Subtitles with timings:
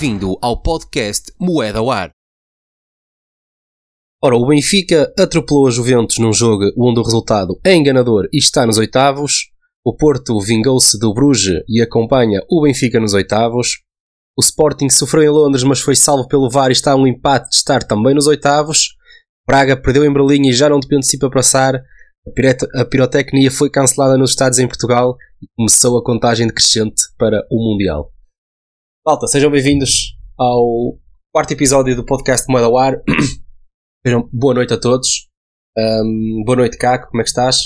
[0.00, 2.10] Bem-vindo ao podcast Moeda ao Ar.
[4.24, 8.64] Ora, o Benfica atropelou a Juventus num jogo onde o resultado é enganador e está
[8.64, 9.50] nos oitavos.
[9.84, 13.82] O Porto vingou-se do Bruges e acompanha o Benfica nos oitavos.
[14.38, 17.56] O Sporting sofreu em Londres, mas foi salvo pelo VAR e está um empate de
[17.56, 18.94] estar também nos oitavos.
[19.46, 21.74] Braga perdeu em Berlim e já não depende de si para passar.
[22.74, 27.70] A pirotecnia foi cancelada nos Estados em Portugal e começou a contagem decrescente para o
[27.70, 28.10] Mundial.
[29.06, 30.98] Malta, sejam bem-vindos ao
[31.32, 33.02] quarto episódio do podcast Moeda ao Ar.
[34.06, 35.26] Sejam boa noite a todos.
[35.74, 37.62] Um, boa noite, Caco, como é que estás?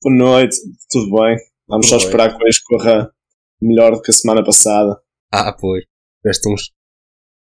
[0.00, 0.56] Boa noite,
[0.88, 1.36] tudo bem?
[1.66, 2.38] Vamos tudo só esperar bem.
[2.38, 3.12] que hoje corra
[3.60, 4.96] melhor do que a semana passada.
[5.32, 5.84] Ah, pois.
[6.22, 6.70] Tiveste uns,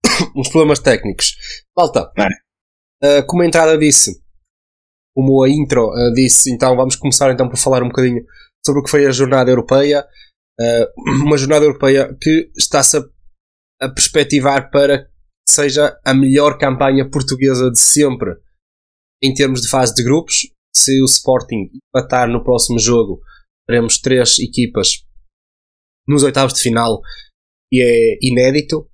[0.36, 1.38] uns problemas técnicos.
[1.78, 3.20] Malta, é.
[3.22, 4.22] uh, como a entrada disse,
[5.16, 8.22] como a intro uh, disse, então vamos começar então por falar um bocadinho
[8.66, 10.06] sobre o que foi a jornada europeia.
[10.60, 13.02] Uh, uma jornada europeia que está-se a,
[13.82, 15.12] a perspectivar para que
[15.48, 18.36] seja a melhor campanha portuguesa de sempre
[19.22, 20.48] em termos de fase de grupos.
[20.76, 23.20] Se o Sporting empatar no próximo jogo,
[23.68, 25.04] teremos três equipas
[26.08, 27.02] nos oitavos de final
[27.72, 28.90] e é inédito.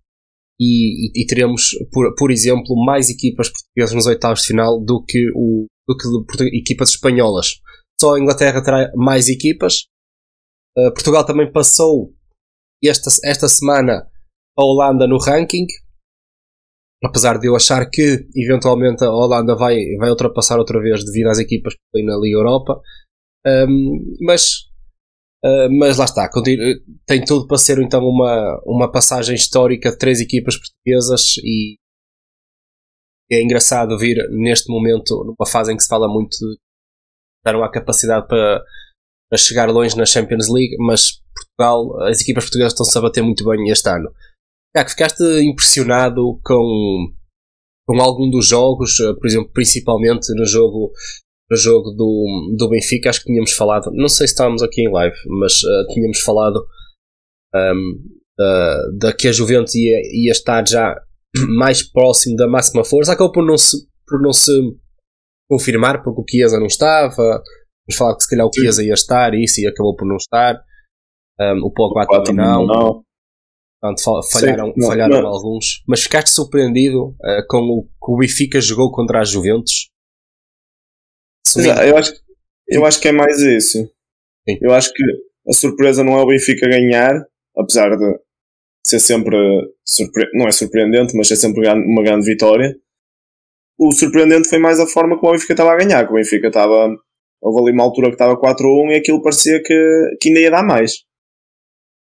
[0.59, 5.03] E, e, e teremos, por, por exemplo, mais equipas portuguesas nos oitavos de final do
[5.03, 7.55] que, o, do que equipas espanholas.
[7.99, 9.87] Só a Inglaterra terá mais equipas,
[10.77, 12.13] Uh, Portugal também passou
[12.83, 14.09] esta, esta semana
[14.57, 15.65] a Holanda no ranking,
[17.03, 21.39] apesar de eu achar que eventualmente a Holanda vai, vai ultrapassar outra vez devido às
[21.39, 22.81] equipas que tem na Liga Europa.
[23.45, 24.69] Um, mas,
[25.43, 26.29] uh, mas lá está,
[27.05, 31.77] tem tudo para ser então uma, uma passagem histórica de três equipas portuguesas e
[33.31, 36.57] é engraçado vir neste momento, numa fase em que se fala muito de
[37.43, 38.63] dar uma capacidade para
[39.33, 43.43] a chegar longe na Champions League, mas Portugal, as equipas portuguesas estão-se a bater muito
[43.43, 44.11] bem este ano.
[44.75, 47.11] É, que ficaste impressionado com,
[47.87, 50.91] com algum dos jogos, eh, por exemplo, principalmente no jogo,
[51.49, 54.91] no jogo do, do Benfica, acho que tínhamos falado, não sei se estávamos aqui em
[54.91, 56.65] live, mas uh, tínhamos falado
[57.53, 57.59] um,
[58.39, 60.95] ehm, da que a Juventus ia, ia estar já
[61.55, 63.77] mais próximo da máxima força, acabou por não se,
[64.07, 64.51] por não se
[65.47, 67.43] confirmar, porque o Chiesa não estava,
[67.87, 70.15] mas falava que se calhar o Chiesa ia estar e isso e acabou por não
[70.15, 70.61] estar.
[71.39, 72.65] Um, o Pogba também não.
[72.65, 73.03] não.
[73.81, 74.01] Portanto,
[74.31, 75.27] falharam, Sim, não, falharam não.
[75.27, 75.83] alguns.
[75.87, 79.89] Mas ficaste surpreendido uh, com o que o Benfica jogou contra a Juventus?
[81.57, 82.13] Exato, eu, acho,
[82.69, 83.79] eu acho que é mais isso.
[84.47, 84.57] Sim.
[84.61, 85.03] Eu acho que
[85.49, 87.25] a surpresa não é o Benfica ganhar,
[87.57, 88.19] apesar de
[88.85, 89.35] ser sempre
[89.85, 90.29] surpre...
[90.33, 92.73] não é surpreendente, mas é sempre uma grande vitória.
[93.77, 96.47] O surpreendente foi mais a forma como o Benfica estava a ganhar, que o Benfica
[96.47, 96.95] estava
[97.43, 100.63] houve ali uma altura que estava 4-1 e aquilo parecia que, que ainda ia dar
[100.63, 101.03] mais.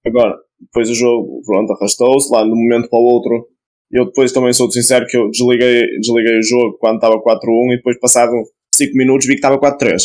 [0.05, 3.47] Agora, depois o jogo, pronto, arrastou-se lá de um momento para o outro.
[3.91, 7.77] Eu depois também sou sincero que eu desliguei, desliguei o jogo quando estava 4-1 e
[7.77, 8.31] depois passado
[8.75, 9.97] 5 minutos vi que estava 4-3.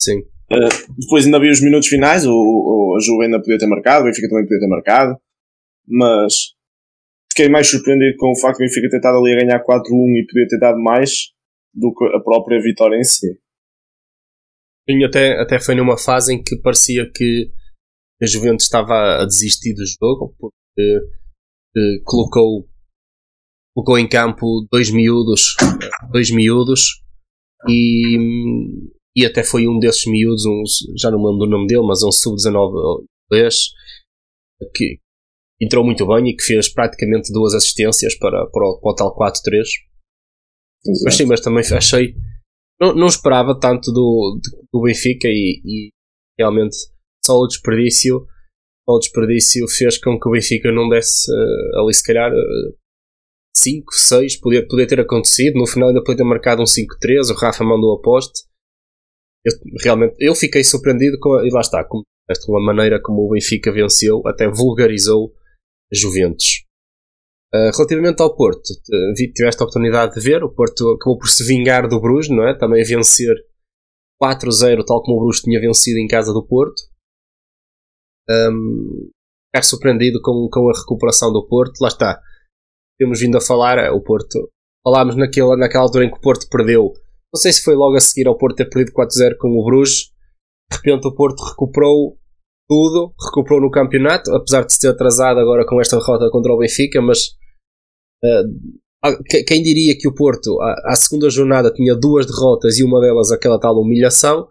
[0.00, 0.18] Sim.
[0.50, 4.02] Uh, depois ainda vi os minutos finais, o, o, a Juve ainda podia ter marcado,
[4.02, 5.16] o Benfica também podia ter marcado,
[5.86, 6.34] mas
[7.30, 9.62] fiquei mais surpreendido com o facto de o Benfica ter estado ali a ganhar 4-1
[9.62, 11.10] e podia ter dado mais
[11.72, 13.28] do que a própria vitória em si.
[14.90, 17.52] Sim, até, até foi numa fase em que parecia que
[18.20, 20.98] a Juventus estava a desistir do jogo porque
[21.76, 22.68] uh, colocou,
[23.72, 25.54] colocou em campo dois miúdos,
[26.10, 27.02] dois miúdos
[27.68, 28.18] e,
[29.14, 30.64] e até foi um desses miúdos, um,
[30.98, 33.04] já não me lembro do nome dele, mas um sub-19
[34.74, 34.98] que
[35.62, 39.16] entrou muito bem e que fez praticamente duas assistências para, para, o, para o tal
[39.16, 39.62] 4-3.
[41.04, 42.16] Mas sim, mas também achei
[42.80, 44.40] não, não esperava tanto do,
[44.72, 45.90] do Benfica e, e,
[46.38, 46.76] realmente
[47.24, 48.26] só o desperdício
[48.88, 52.32] o desperdício fez com que o Benfica não desse uh, ali se calhar
[53.56, 57.30] 5, uh, 6, podia, podia ter acontecido, no final ainda podia ter marcado um 5-3,
[57.30, 58.44] o Rafa mandou a poste.
[59.44, 59.52] Eu,
[59.84, 62.02] realmente eu fiquei surpreendido com a, e lá está, com,
[62.46, 65.32] com a maneira como o Benfica venceu, até vulgarizou
[65.92, 66.64] a Juventus
[67.52, 68.62] Uh, relativamente ao Porto,
[69.34, 72.56] tiveste a oportunidade de ver, o Porto acabou por se vingar do Bruges, não é?
[72.56, 73.34] Também vencer
[74.22, 76.80] 4-0, tal como o Bruges tinha vencido em casa do Porto.
[78.28, 79.10] Um,
[79.48, 82.20] ficar surpreendido com, com a recuperação do Porto, lá está.
[82.98, 84.48] Temos vindo a falar, eh, o Porto,
[84.84, 86.92] falámos naquela, naquela altura em que o Porto perdeu,
[87.32, 90.12] não sei se foi logo a seguir ao Porto ter perdido 4-0 com o Bruges,
[90.70, 92.19] de repente o Porto recuperou
[92.70, 96.58] tudo, recuperou no campeonato, apesar de se ter atrasado agora com esta derrota contra o
[96.58, 97.18] Benfica, mas
[98.22, 103.00] uh, quem diria que o Porto, à, à, segunda jornada, tinha duas derrotas e uma
[103.00, 104.46] delas aquela tal humilhação,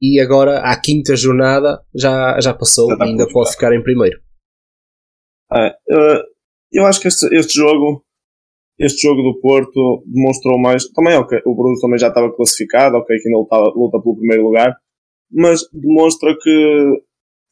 [0.00, 4.18] e agora à quinta jornada já, já passou já e ainda pode ficar em primeiro.
[5.52, 6.24] uh,
[6.72, 8.02] Eu acho que este, este jogo
[8.78, 10.88] este jogo do Porto demonstrou mais.
[10.90, 14.44] Também, ok, o Bruno também já estava classificado, ok, que ainda luta, luta pelo primeiro
[14.44, 14.72] lugar,
[15.32, 17.02] mas demonstra que,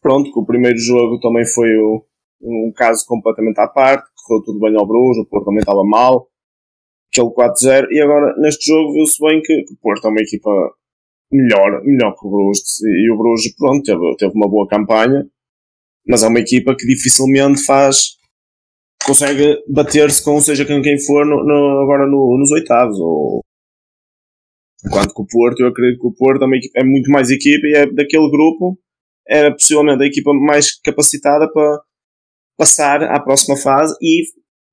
[0.02, 2.04] pronto, que o primeiro jogo também foi o,
[2.42, 6.28] um caso completamente à parte, correu tudo bem ao Bruges, o Porto também estava mal,
[7.12, 10.50] aquele 4-0, e agora neste jogo viu-se bem que, o Porto é uma equipa
[11.32, 15.26] melhor, melhor que o Bruges, e o Bruges, pronto, teve, teve uma boa campanha,
[16.06, 18.16] mas é uma equipa que dificilmente faz
[19.06, 22.98] consegue bater-se com seja com quem for no, no, agora no, nos oitavos.
[22.98, 23.40] Ou...
[24.84, 27.66] Enquanto que o Porto, eu acredito que o Porto é, equipa, é muito mais equipa
[27.66, 28.76] e é daquele grupo,
[29.28, 31.80] era possivelmente a equipa mais capacitada para
[32.56, 34.24] passar à próxima fase e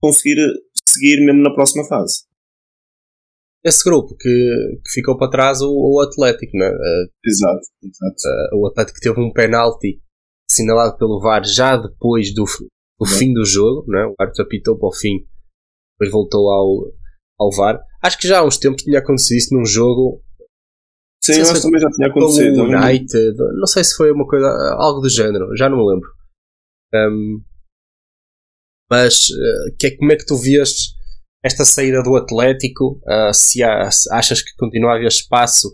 [0.02, 0.38] conseguir
[0.88, 2.26] seguir mesmo na próxima fase.
[3.64, 4.30] Esse grupo que,
[4.84, 6.70] que ficou para trás, o, o Atlético, né?
[6.70, 8.56] Uh, exato, exato.
[8.56, 10.02] Uh, o Atlético teve um penalti
[10.52, 12.44] assinalado pelo VAR já depois do,
[13.00, 14.06] o fim do jogo, né?
[14.06, 15.26] o árbitro apitou para o fim,
[15.94, 16.92] depois voltou ao,
[17.40, 17.80] ao VAR.
[18.02, 20.22] Acho que já há uns tempos tinha acontecido isso num jogo.
[21.26, 22.64] Sim, eu acho que também já tinha acontecido.
[22.64, 24.48] United, não sei se foi uma coisa,
[24.78, 26.10] algo do género, já não me lembro.
[26.94, 27.42] Um,
[28.92, 30.70] mas uh, que, como é que tu vias
[31.44, 33.00] esta saída do Atlético?
[33.08, 35.70] Uh, se, há, se, achas que continua a haver espaço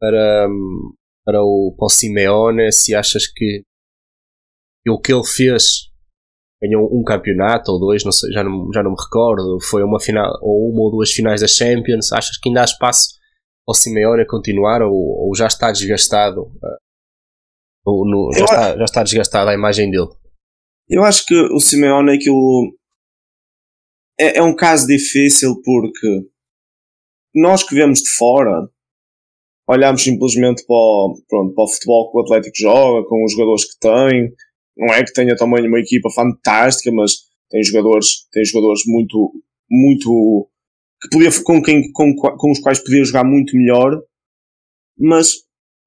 [0.00, 0.92] para, um,
[1.24, 2.72] para, o, para o Simeone?
[2.72, 3.62] Se achas que,
[4.84, 5.88] que o que ele fez
[6.60, 10.00] ganhou um campeonato ou dois, não sei, já não, já não me recordo, foi uma
[10.00, 12.12] final ou uma ou duas finais da Champions.
[12.12, 13.14] Achas que ainda há espaço
[13.66, 16.42] ao Simeone a continuar ou, ou já está desgastado?
[16.42, 16.78] Uh,
[17.86, 20.08] ou no, já, está, já está desgastada a imagem dele?
[20.88, 22.74] Eu acho que o Simeone aquilo
[24.18, 26.28] é, é um caso difícil porque
[27.34, 28.68] nós que vemos de fora
[29.66, 33.64] olhamos simplesmente para o, pronto, para o futebol que o Atlético joga, com os jogadores
[33.64, 34.32] que tem,
[34.76, 37.12] não é que tenha também uma equipa fantástica, mas
[37.50, 39.32] tem jogadores, tem jogadores muito,
[39.70, 40.50] muito,
[41.04, 44.00] que podia, com, quem, com, com os quais podia jogar muito melhor,
[44.98, 45.32] mas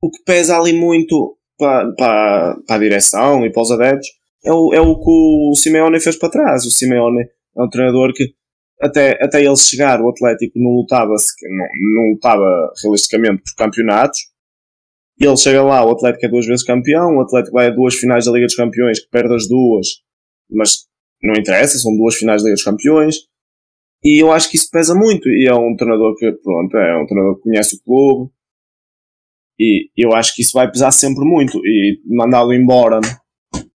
[0.02, 4.08] o que pesa ali muito para, para, para a direção e para os adeptos
[4.46, 6.66] é o, é o que o Simeone fez para trás.
[6.66, 7.24] O Simeone
[7.58, 8.36] é um treinador que
[8.80, 14.20] até, até ele chegar, o Atlético não lutava, não, não lutava realisticamente por campeonatos,
[15.20, 18.26] ele chega lá, o Atlético é duas vezes campeão, o Atlético vai a duas finais
[18.26, 19.88] da Liga dos Campeões, que perde as duas,
[20.50, 20.86] mas
[21.24, 23.16] não interessa, são duas finais da Liga dos Campeões.
[24.04, 25.28] E eu acho que isso pesa muito.
[25.30, 28.32] E é um treinador que, pronto, é um treinador que conhece o clube.
[29.60, 31.58] E eu acho que isso vai pesar sempre muito.
[31.66, 33.00] E mandá-lo embora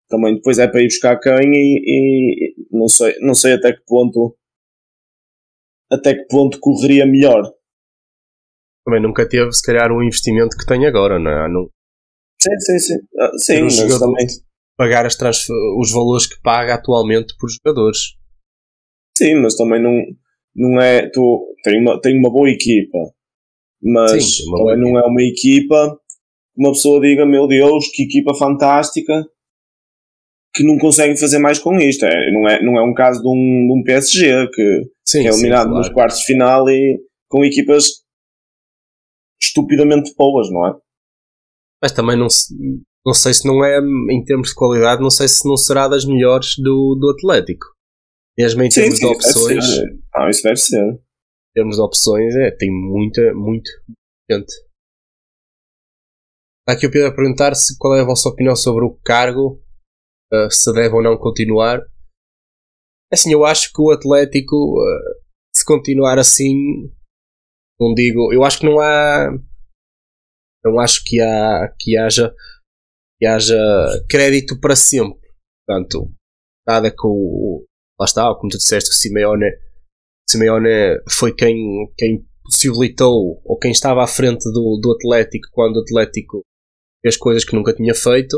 [0.10, 3.84] também depois é para ir buscar quem e, e, não sei, não sei até que
[3.86, 4.36] ponto
[5.92, 7.44] até que ponto correria melhor
[8.90, 11.48] também nunca teve, se calhar, um investimento que tem agora, não é?
[11.48, 11.70] Não,
[12.42, 12.98] sim, sim, sim.
[13.20, 14.28] Ah, sim, mas também.
[14.76, 15.18] Pagar as
[15.78, 18.16] os valores que paga atualmente por jogadores.
[19.20, 20.02] Sim, mas também não,
[20.56, 21.10] não é.
[21.10, 22.98] Tu, tem, uma, tem uma boa equipa,
[23.84, 25.00] mas sim, também não equipa.
[25.00, 26.00] é uma equipa
[26.56, 29.26] que uma pessoa diga: Meu Deus, que equipa fantástica,
[30.56, 32.06] que não conseguem fazer mais com isto.
[32.06, 35.28] É, não, é, não é um caso de um, de um PSG que, sim, que
[35.28, 35.78] é eliminado sim, claro.
[35.78, 37.88] nos quartos de final e com equipas
[39.42, 40.76] estupidamente boas, não é?
[41.82, 42.28] Mas também não,
[43.06, 43.80] não sei se não é,
[44.12, 47.66] em termos de qualidade, não sei se não será das melhores do, do Atlético.
[48.40, 49.66] Mesmo em termos sim, de opções.
[50.16, 50.94] Ah, isso deve ser.
[50.94, 53.70] Em termos de opções, é, tem muita, muito
[54.32, 54.54] gente.
[56.66, 59.62] Aqui o Pedro a perguntar se qual é a vossa opinião sobre o cargo,
[60.32, 61.82] uh, se deve ou não continuar.
[63.12, 65.22] Assim, eu acho que o Atlético, uh,
[65.54, 66.54] se continuar assim,
[67.78, 69.32] não digo, eu acho que não há,
[70.64, 72.34] não acho que, há, que haja,
[73.20, 73.58] que haja
[74.10, 75.28] crédito para sempre.
[75.68, 76.10] Portanto,
[76.66, 77.66] nada que o,
[78.00, 79.52] lá está, como tu disseste, o Simeone,
[80.30, 81.58] Simeone foi quem,
[81.98, 86.42] quem possibilitou, ou quem estava à frente do, do Atlético quando o Atlético
[87.02, 88.38] fez coisas que nunca tinha feito.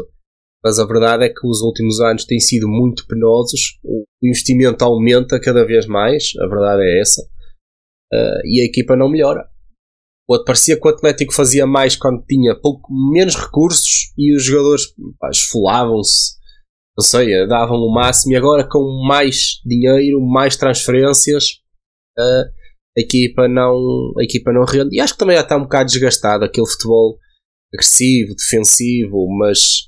[0.63, 5.39] Mas a verdade é que os últimos anos têm sido muito penosos, o investimento aumenta
[5.39, 7.21] cada vez mais, a verdade é essa
[8.13, 9.49] uh, e a equipa não melhora.
[10.29, 14.93] O, parecia que o Atlético fazia mais quando tinha pouco menos recursos e os jogadores
[15.31, 16.35] esfolavam-se,
[16.97, 21.45] não sei, davam o máximo e agora com mais dinheiro, mais transferências,
[22.17, 22.45] uh,
[22.97, 24.95] a equipa não a equipa não rende.
[24.95, 27.17] E acho que também já está um bocado desgastado aquele futebol
[27.73, 29.87] agressivo, defensivo, mas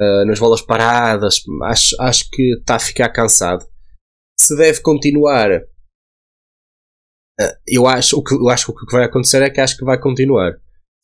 [0.00, 3.66] uh, nas bolas paradas, acho, acho que está a ficar cansado.
[4.38, 5.62] Se deve continuar
[7.40, 9.76] eh, eu acho, o que, eu acho que o que vai acontecer é que acho
[9.76, 10.52] que vai continuar.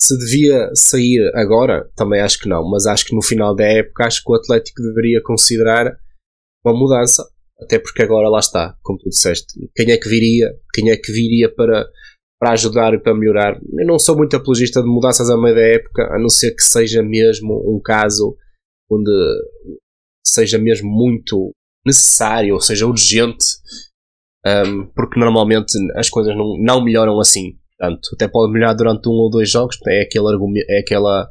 [0.00, 4.06] Se devia sair agora, também acho que não, mas acho que no final da época
[4.06, 5.96] acho que o Atlético deveria considerar
[6.64, 7.24] uma mudança.
[7.60, 11.10] até porque agora lá está, como tu disseste, quem é que viria, quem é que
[11.10, 11.88] viria para,
[12.38, 13.58] para ajudar e para melhorar.
[13.78, 16.62] Eu não sou muito apologista de mudanças a meio da época, a não ser que
[16.62, 18.36] seja mesmo um caso
[18.90, 19.10] onde
[20.24, 21.52] seja mesmo muito
[21.84, 23.44] necessário, ou seja, urgente,
[24.46, 27.58] um, porque normalmente as coisas não, não melhoram assim.
[27.78, 31.30] Portanto, até pode melhorar durante um ou dois jogos, é aquele argumento, é aquela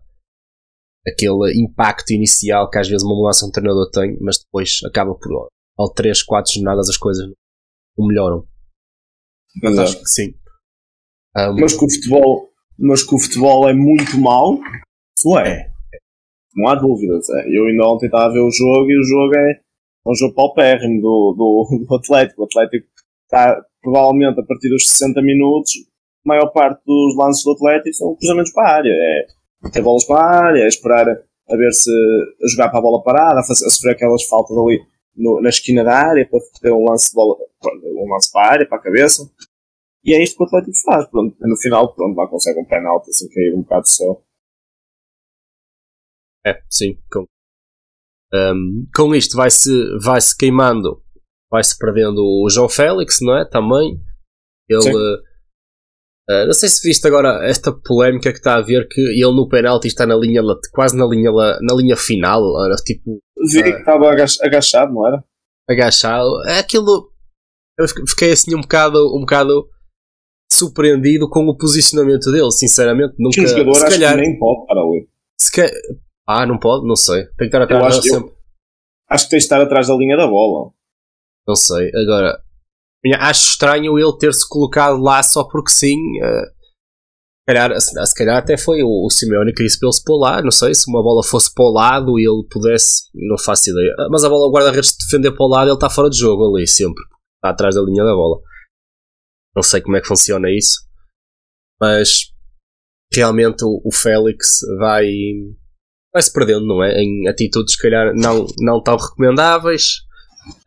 [1.05, 5.15] aquele impacto inicial que às vezes uma mudança de um treinador tem, mas depois acaba
[5.15, 7.25] por ao 3, 4 jornadas as coisas
[7.97, 8.45] não melhoram.
[9.61, 10.33] Mas acho que sim.
[11.35, 14.59] Um, mas que o futebol, mas que o futebol é muito mau,
[15.17, 15.71] isso é.
[16.55, 17.29] Não há dúvidas.
[17.29, 17.47] É.
[17.47, 19.61] Eu ainda ontem estava a ver o jogo e o jogo é
[20.05, 22.41] um jogo paupérrimo do, do, do Atlético.
[22.41, 22.87] O Atlético
[23.23, 25.71] está provavelmente a partir dos 60 minutos,
[26.27, 28.91] maior parte dos lances do Atlético são cruzamentos para a área.
[28.91, 32.81] É ter bolas para a área, é esperar a ver se a jogar para a
[32.81, 34.81] bola parada, a, fazer, a sofrer aquelas faltas ali
[35.15, 38.51] no, na esquina da área para ter um lance de bola, um lance para a
[38.51, 39.23] área, para a cabeça.
[40.03, 41.07] E é isto que o Atlético faz.
[41.09, 44.21] Pronto, no final, pronto, lá consegue um penalti assim cair um bocado só.
[46.45, 46.97] É, sim.
[47.11, 47.25] Com,
[48.33, 49.69] um, com isto vai-se
[50.01, 51.03] vai -se queimando,
[51.51, 53.45] vai-se perdendo o João Félix, não é?
[53.49, 53.99] Também.
[54.69, 55.26] Ele.
[56.29, 59.47] Uh, não sei se viste agora esta polémica que está a ver que ele no
[59.47, 60.41] penalti está na linha
[60.73, 61.31] quase na linha
[61.61, 63.19] na linha final, era tipo
[63.49, 65.23] vi uh, que estava agachado, não era?
[65.69, 67.11] Agachado, é aquilo
[67.79, 69.69] eu fiquei assim um bocado um bocado
[70.51, 74.81] surpreendido com o posicionamento dele, sinceramente, nunca jogador se calhar, acho que nem pode para.
[75.39, 75.71] Se que,
[76.27, 76.87] ah, não pode?
[76.87, 77.25] Não sei.
[77.25, 78.33] Tem que estar atrás acho, sempre.
[79.09, 80.71] acho que tem de estar atrás da linha da bola.
[81.47, 81.89] Não sei.
[81.95, 82.41] Agora,
[83.15, 85.97] acho estranho ele ter-se colocado lá só porque sim.
[86.21, 86.57] Uh,
[87.47, 90.41] calhar, se calhar até foi o, o Simeone que disse para ele se pôr lá.
[90.41, 93.03] Não sei se uma bola fosse para o lado e ele pudesse.
[93.13, 93.95] Não faço ideia.
[94.11, 96.67] Mas a bola, guarda-redes se defender para o lado, ele está fora de jogo ali
[96.67, 97.01] sempre.
[97.37, 98.41] Está atrás da linha da bola.
[99.55, 100.85] Não sei como é que funciona isso.
[101.79, 102.31] Mas
[103.13, 105.07] realmente o, o Félix vai
[106.13, 106.99] vai-se perdendo, não é?
[106.99, 110.07] Em atitudes, se calhar, não, não tão recomendáveis.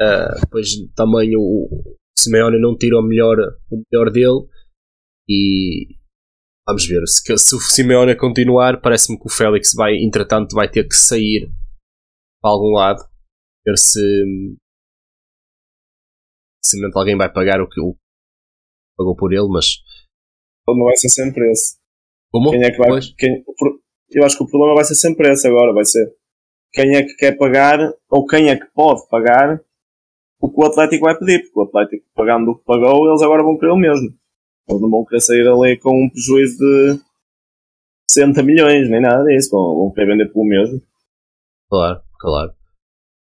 [0.00, 3.36] Uh, depois também o Simeone não tira o melhor,
[3.70, 4.48] o melhor dele.
[5.28, 5.96] E
[6.66, 7.06] vamos ver.
[7.06, 11.50] Se, se o Simeone continuar, parece-me que o Félix vai, entretanto, vai ter que sair
[12.40, 13.02] para algum lado.
[13.64, 14.00] Ver se.
[16.62, 17.96] Se alguém vai pagar o que o
[18.96, 19.66] pagou por ele, mas.
[20.68, 21.76] Não vai ser sempre esse.
[22.30, 22.50] Como?
[22.50, 23.00] Quem é que vai.
[23.18, 23.44] Quem,
[24.12, 26.14] eu acho que o problema vai ser sempre esse agora, vai ser
[26.72, 29.60] quem é que quer pagar ou quem é que pode pagar
[30.40, 33.42] o que o Atlético vai pedir, porque o Atlético pagando o que pagou, eles agora
[33.42, 34.08] vão querer o mesmo.
[34.68, 37.00] Eles não vão querer sair ali com um prejuízo de
[38.10, 40.80] 60 milhões, nem nada disso, vão, querer vender pelo mesmo.
[41.68, 42.52] Claro, claro.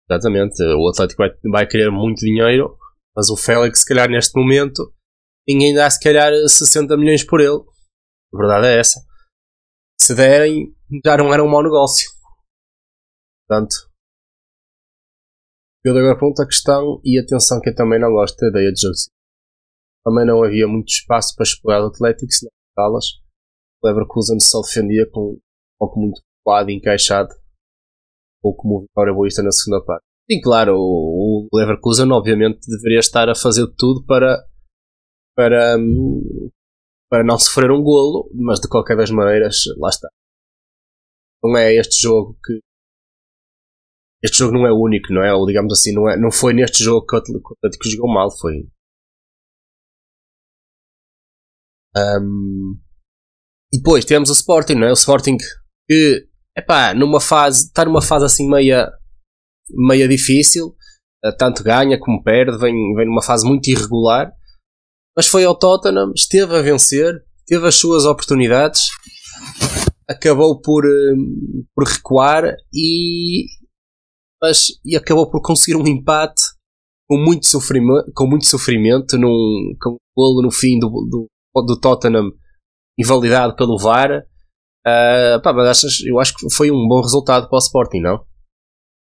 [0.10, 2.78] Exatamente, o Atlético vai, vai querer muito dinheiro,
[3.16, 4.94] mas o Félix, se calhar neste momento,
[5.48, 7.62] ninguém dá se calhar 60 milhões por ele.
[8.34, 9.00] A verdade é essa
[10.04, 12.12] se derem, já não era um mau negócio.
[13.48, 13.74] Portanto,
[15.84, 18.82] eu agora para outra questão e atenção que eu também não gosto da ideia de
[18.82, 18.96] jogo
[20.04, 23.06] Também não havia muito espaço para explorar o Atlético, se não alas.
[23.82, 25.38] O Leverkusen só defendia com
[25.78, 27.30] pouco muito quadro e encaixado,
[28.42, 30.04] ou como vitória boísta na segunda parte.
[30.30, 34.42] E claro, o Leverkusen obviamente deveria estar a fazer tudo para,
[35.36, 36.50] para hum,
[37.14, 40.10] para não sofrer um golo, mas de qualquer das maneiras, lá está.
[41.44, 42.60] Não é este jogo que.
[44.24, 45.34] Este jogo não é único, não é?
[45.34, 48.68] Ou digamos assim, não, é, não foi neste jogo que o Atlético jogou mal, foi.
[51.96, 52.80] Um,
[53.74, 54.92] e depois temos o Sporting, não é?
[54.92, 55.38] O Sporting
[55.88, 56.28] que,
[56.58, 58.90] epá, numa fase, está numa fase assim meia,
[59.70, 60.76] meia difícil,
[61.24, 64.32] eh, tanto ganha como perde, vem, vem numa fase muito irregular
[65.16, 68.88] mas foi ao Tottenham, esteve a vencer, teve as suas oportunidades,
[70.10, 73.46] acabou por, hum, por recuar e,
[74.44, 76.44] mas, e acabou por conseguir um empate
[77.08, 81.30] com muito sofrimento, com muito sofrimento num, com um golo no fim do, do,
[81.66, 82.30] do Tottenham
[83.00, 84.12] invalidado pelo VAR.
[84.86, 88.26] Uh, pá, mas achas, eu acho que foi um bom resultado para o Sporting, não?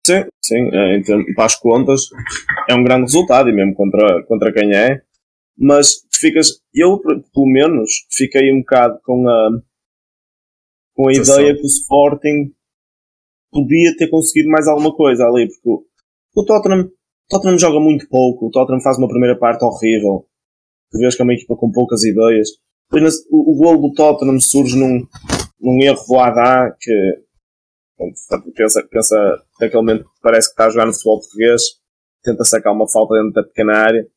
[0.06, 1.02] Sim, sim, é,
[1.34, 2.02] para as contas
[2.70, 5.02] é um grande resultado e mesmo contra, contra quem é,
[5.58, 9.50] mas ficas, eu pelo menos fiquei um bocado com a,
[10.94, 12.54] com a ideia que o Sporting
[13.54, 15.86] podia ter conseguido mais alguma coisa ali, porque o,
[16.36, 16.90] o Tottenham,
[17.30, 20.26] Tottenham joga muito pouco, o Tottenham faz uma primeira parte horrível,
[20.92, 22.50] tu vês que é uma equipa com poucas ideias.
[23.32, 25.08] O, o gol do Tottenham surge num,
[25.62, 27.24] num erro voada que
[28.56, 29.16] pensa, pensa
[29.62, 31.62] naquele momento parece que está a jogar no futebol português
[32.24, 34.08] tenta sacar uma falta dentro da pequena área.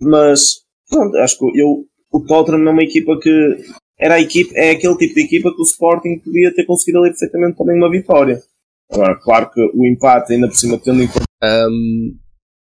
[0.00, 3.56] Mas, pronto, acho que eu, o Tottenham é uma equipa que
[3.98, 7.10] era a equipa, é aquele tipo de equipa que o Sporting podia ter conseguido ali
[7.10, 8.42] perfeitamente também uma vitória.
[8.90, 11.24] Agora, claro que o empate, ainda por cima, tendo em conta.
[11.42, 12.18] Um,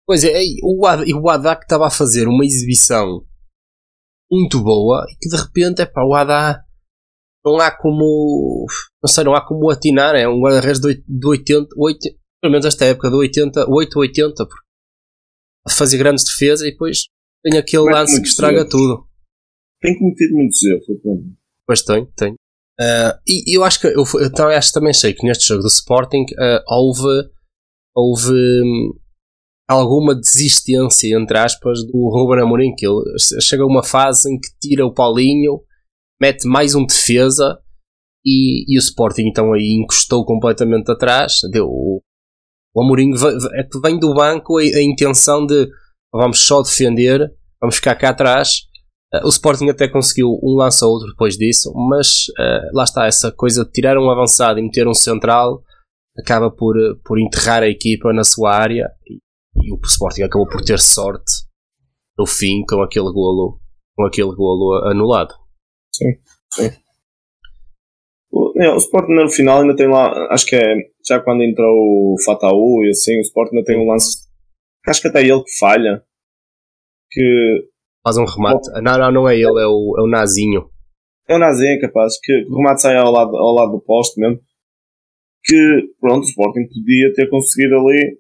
[0.06, 3.24] pois é, o, o Haddad estava a fazer uma exibição
[4.32, 6.60] muito boa e que de repente, é pá, o Haddad
[7.46, 8.66] não há como.
[9.02, 10.16] Não sei, não há como atinar.
[10.16, 14.68] É um guarda-redes de 80, 80, pelo menos esta época, de 80, 8, 80, porque
[15.70, 17.06] fazia grandes defesas e depois
[17.44, 19.07] tem aquele lance que estraga tudo.
[19.88, 20.86] Tem cometido muitos erros,
[21.66, 22.34] Pois tem, tem.
[22.34, 26.24] Uh, e eu acho que eu, eu, acho, também sei que neste jogo do Sporting
[26.34, 27.30] uh, houve,
[27.96, 28.94] houve um,
[29.66, 33.02] alguma desistência, entre aspas, do Ruben Amorim, que ele
[33.42, 35.62] chega a uma fase em que tira o Paulinho,
[36.22, 37.58] mete mais um defesa
[38.26, 42.02] e, e o Sporting então aí encostou completamente atrás, deu o,
[42.76, 43.14] o Amorim
[43.56, 45.70] é que vem do banco a, a intenção de
[46.14, 48.67] vamos só defender, vamos ficar cá atrás
[49.24, 53.32] o Sporting até conseguiu um lance ou outro depois disso, mas uh, lá está, essa
[53.32, 55.64] coisa de tirar um avançado e meter um central
[56.18, 59.20] acaba por, por enterrar a equipa na sua área e,
[59.64, 61.48] e o Sporting acabou por ter sorte
[62.18, 63.60] no fim com aquele golo,
[63.96, 65.34] com aquele golo anulado.
[65.94, 66.14] Sim,
[66.54, 66.72] sim.
[68.58, 70.76] É, o Sporting no final ainda tem lá, acho que é
[71.08, 74.28] já quando entrou o Fataú e assim, o Sporting ainda tem um lance,
[74.88, 76.04] acho que até ele que falha,
[77.10, 77.68] que
[78.08, 78.70] faz um remate.
[78.82, 80.70] Não, não, não é ele, é o, é o Nazinho.
[81.28, 84.20] É o Nazinho, é capaz, que o remate sai ao lado, ao lado do poste
[84.20, 84.40] mesmo.
[85.44, 88.20] Que, pronto, o Sporting podia ter conseguido ali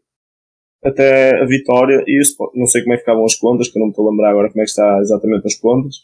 [0.83, 2.19] até a vitória e
[2.53, 4.31] não sei como é que ficavam as contas, que eu não me estou a lembrar
[4.31, 5.95] agora como é que está exatamente as contas,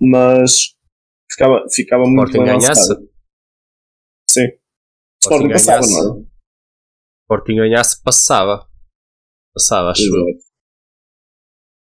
[0.00, 0.74] mas
[1.30, 2.94] ficava, ficava muito bem ganhasse?
[4.28, 4.46] Sim.
[5.22, 6.24] Sporting, Sporting passava, não é?
[7.22, 8.68] Sporting ganhasse, passava.
[9.54, 10.49] Passava, acho eu.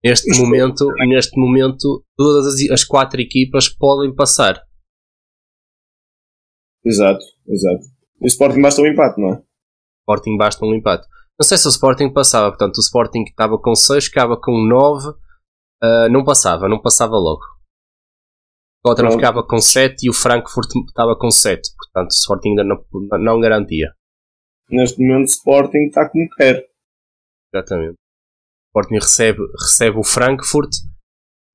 [0.02, 4.62] Neste momento, neste momento, todas as, as quatro equipas podem passar.
[6.84, 7.84] Exato, exato.
[8.20, 9.42] E o Sporting basta um empate, não é?
[10.00, 11.06] Sporting basta um empate.
[11.38, 15.08] Não sei se o Sporting passava, portanto, o Sporting estava com 6, ficava com 9,
[15.08, 15.14] uh,
[15.82, 17.42] ah, não passava, não passava logo.
[18.82, 22.64] O Tottenham ficava com 7 e o Frankfurt estava com 7, portanto, o Sporting ainda
[22.64, 22.82] não,
[23.18, 23.92] não garantia.
[24.70, 26.66] Neste momento, o Sporting está como quer.
[27.52, 27.98] Exatamente.
[28.70, 30.70] Sporting recebe, recebe o Frankfurt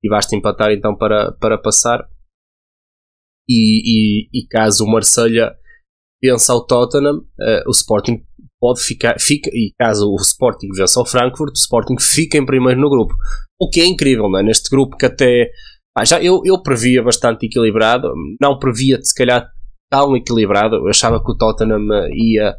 [0.04, 2.06] e basta empatar então para, para passar.
[3.48, 5.54] E, e, e caso o Marselha
[6.22, 8.24] vença ao Tottenham, uh, o Sporting
[8.60, 12.80] pode ficar, fica, e caso o Sporting vença ao Frankfurt, o Sporting fica em primeiro
[12.80, 13.14] no grupo.
[13.60, 14.42] O que é incrível, não é?
[14.42, 15.50] Neste grupo que até
[15.96, 19.48] ah, já eu, eu previa bastante equilibrado, não previa se calhar
[19.90, 20.76] tão equilibrado.
[20.76, 22.54] Eu achava que o Tottenham ia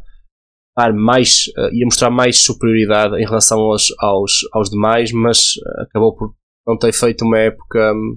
[0.78, 5.82] dar mais, uh, ia mostrar mais superioridade em relação aos, aos, aos demais, mas uh,
[5.82, 8.16] acabou por não ter feito uma época, um,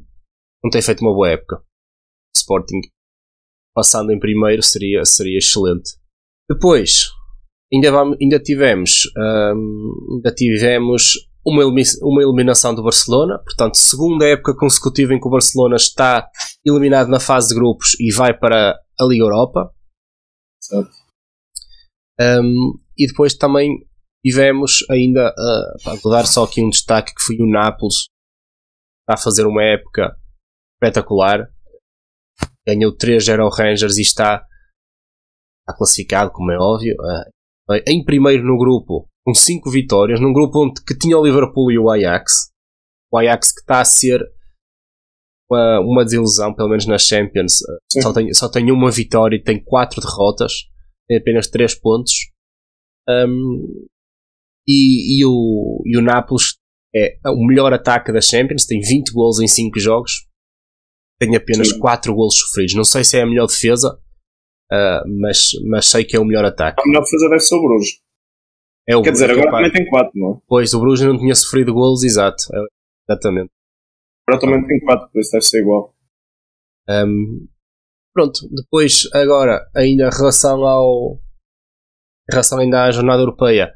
[0.63, 1.59] não ter feito uma boa época.
[2.35, 2.81] Sporting
[3.73, 5.91] passando em primeiro seria, seria excelente.
[6.47, 7.09] Depois,
[7.73, 14.55] ainda, vamos, ainda tivemos, um, ainda tivemos uma, uma eliminação do Barcelona, portanto, segunda época
[14.55, 16.29] consecutiva em que o Barcelona está
[16.63, 19.71] eliminado na fase de grupos e vai para a Liga Europa.
[20.61, 21.00] Certo.
[22.21, 23.83] Um, e depois também
[24.23, 28.09] tivemos ainda, uh, vou dar só aqui um destaque, que foi o Nápoles,
[29.07, 30.15] a fazer uma época
[30.75, 31.47] espetacular.
[32.67, 34.45] Ganhou 3-0 ao Rangers e está,
[35.61, 40.65] está classificado, como é óbvio, uh, em primeiro no grupo, com 5 vitórias, num grupo
[40.65, 42.51] onde que tinha o Liverpool e o Ajax.
[43.11, 44.21] O Ajax que está a ser
[45.49, 47.59] uma, uma desilusão, pelo menos nas Champions.
[48.01, 50.53] Só tem, só tem uma vitória e tem 4 derrotas
[51.07, 52.13] tem apenas 3 pontos.
[53.09, 53.87] Um,
[54.67, 56.57] e, e, o, e o Nápoles
[56.95, 60.27] é o melhor ataque da Champions, tem 20 gols em 5 jogos,
[61.19, 61.79] tem apenas Sim.
[61.79, 62.75] 4 gols sofridos.
[62.75, 63.97] Não sei se é a melhor defesa,
[64.71, 66.81] uh, mas, mas sei que é o melhor ataque.
[66.81, 68.01] A melhor defesa deve ser o Bruges.
[68.87, 70.41] É o, Quer dizer, agora também tem 4, não é?
[70.47, 72.43] Pois, o Bruges não tinha sofrido gols, exato.
[72.53, 72.65] É,
[73.09, 73.51] exatamente.
[74.27, 75.95] Agora também tem 4, por isso deve ser igual.
[76.89, 77.47] Um,
[78.13, 81.19] Pronto, depois, agora, ainda em relação ao.
[82.29, 83.73] Em relação ainda à jornada europeia,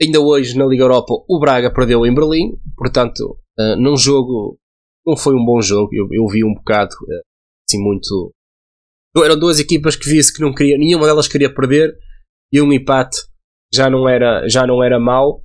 [0.00, 4.58] ainda hoje na Liga Europa o Braga perdeu em Berlim, portanto, uh, num jogo.
[5.06, 7.22] Não foi um bom jogo, eu, eu vi um bocado, uh,
[7.68, 8.34] assim, muito.
[9.16, 11.96] Eram duas equipas que vi-se que não queria, nenhuma delas queria perder
[12.52, 13.18] e um empate
[13.72, 15.42] já não era, já não era mau.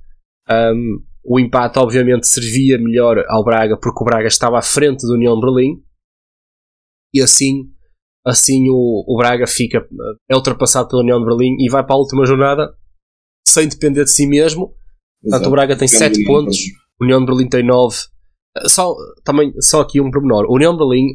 [0.48, 5.14] Um, o empate, obviamente, servia melhor ao Braga porque o Braga estava à frente do
[5.14, 5.82] União Berlim
[7.12, 7.75] e assim
[8.26, 9.86] assim o, o Braga fica
[10.28, 12.74] é ultrapassado pela União de Berlim e vai para a última jornada
[13.46, 14.74] sem depender de si mesmo.
[15.22, 16.58] Portanto, o Braga tem 7 pontos,
[17.00, 17.96] o União de Berlim tem 9.
[18.66, 20.46] Só, também, só aqui um pormenor.
[20.46, 21.12] O União de Berlim,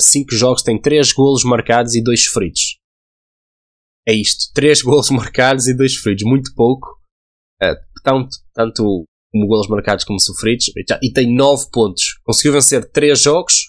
[0.00, 2.78] 5 uh, uh, jogos, tem 3 golos marcados e 2 sofridos.
[4.06, 4.52] É isto.
[4.54, 6.24] 3 golos marcados e 2 sofridos.
[6.24, 6.88] Muito pouco.
[7.62, 10.66] Uh, tanto, tanto como golos marcados como sofridos.
[11.02, 12.20] E tem 9 pontos.
[12.24, 13.64] Conseguiu vencer 3 jogos,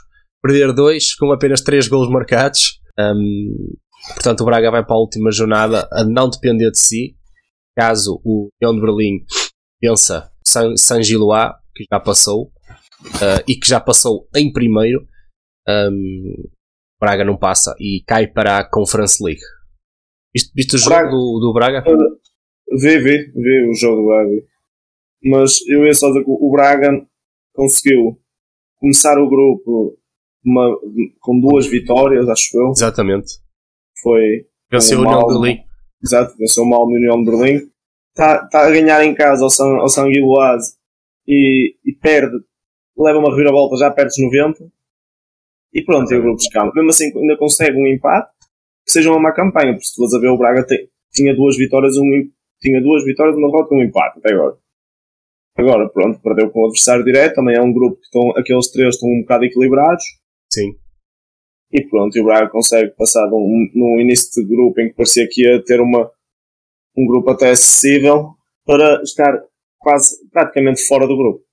[0.46, 2.80] perder 2 com apenas 3 golos marcados.
[3.00, 3.74] Um,
[4.14, 7.16] portanto, o Braga vai para a última jornada a não depender de si.
[7.76, 9.26] Caso o União de Berlim
[9.82, 15.06] vença San Gilois, que já passou, uh, e que já passou em primeiro,
[15.68, 16.50] um,
[17.02, 19.42] Braga não passa e cai para a Conference League.
[20.34, 21.10] Viste, viste o jogo Braga.
[21.10, 21.84] Do, do Braga?
[22.80, 24.30] Vê, vê, vê o jogo do Braga.
[25.24, 26.90] Mas eu ia só dizer que o Braga
[27.54, 28.22] conseguiu
[28.80, 29.98] começar o grupo
[30.46, 30.78] uma,
[31.20, 32.70] com duas vitórias, acho eu.
[32.70, 33.34] Exatamente.
[34.02, 34.46] Foi.
[34.72, 35.64] Venceu a União de Berlim.
[36.04, 37.70] Exato, venceu o mal no União de Berlim.
[38.12, 40.08] Está tá a ganhar em casa ao San, ao San
[41.28, 42.36] e, e perde,
[42.98, 44.72] leva uma reviravolta, já perde os 90.
[45.74, 46.72] E pronto, e o grupo escala.
[46.74, 48.30] Mesmo assim, ainda consegue um empate
[48.86, 51.58] que seja uma má campanha, porque se tu a ver, o Braga tem, tinha duas
[51.58, 52.30] vitórias, um,
[52.62, 54.58] tinha duas vitórias, uma derrota e um empate até agora.
[55.58, 58.96] Agora, pronto, perdeu com o adversário direto, também é um grupo que estão, aqueles três
[58.96, 60.04] estão um bocado equilibrados.
[60.56, 60.78] Sim.
[61.72, 65.28] E pronto, e o Braga consegue passar num, num início de grupo em que parecia
[65.30, 66.10] que ia ter uma,
[66.98, 69.34] um grupo até acessível para estar
[69.80, 71.44] quase praticamente fora do grupo.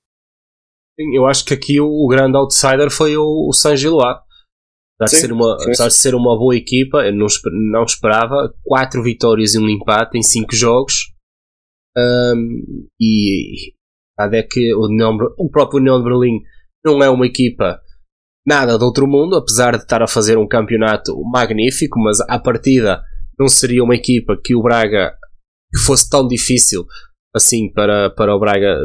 [1.13, 4.19] Eu acho que aqui o, o grande outsider foi o, o San Gilois.
[5.01, 7.27] Apesar, de ser uma, apesar de ser uma boa equipa, eu não,
[7.73, 11.13] não esperava 4 vitórias e um empate em 5 jogos.
[11.97, 13.73] Um, e
[14.17, 16.41] a é que o, União, o próprio de Berlim
[16.85, 17.81] não é uma equipa
[18.47, 23.03] nada de outro mundo, apesar de estar a fazer um campeonato magnífico, mas à partida
[23.39, 25.13] não seria uma equipa que o Braga
[25.73, 26.85] que fosse tão difícil
[27.35, 28.77] assim para, para o Braga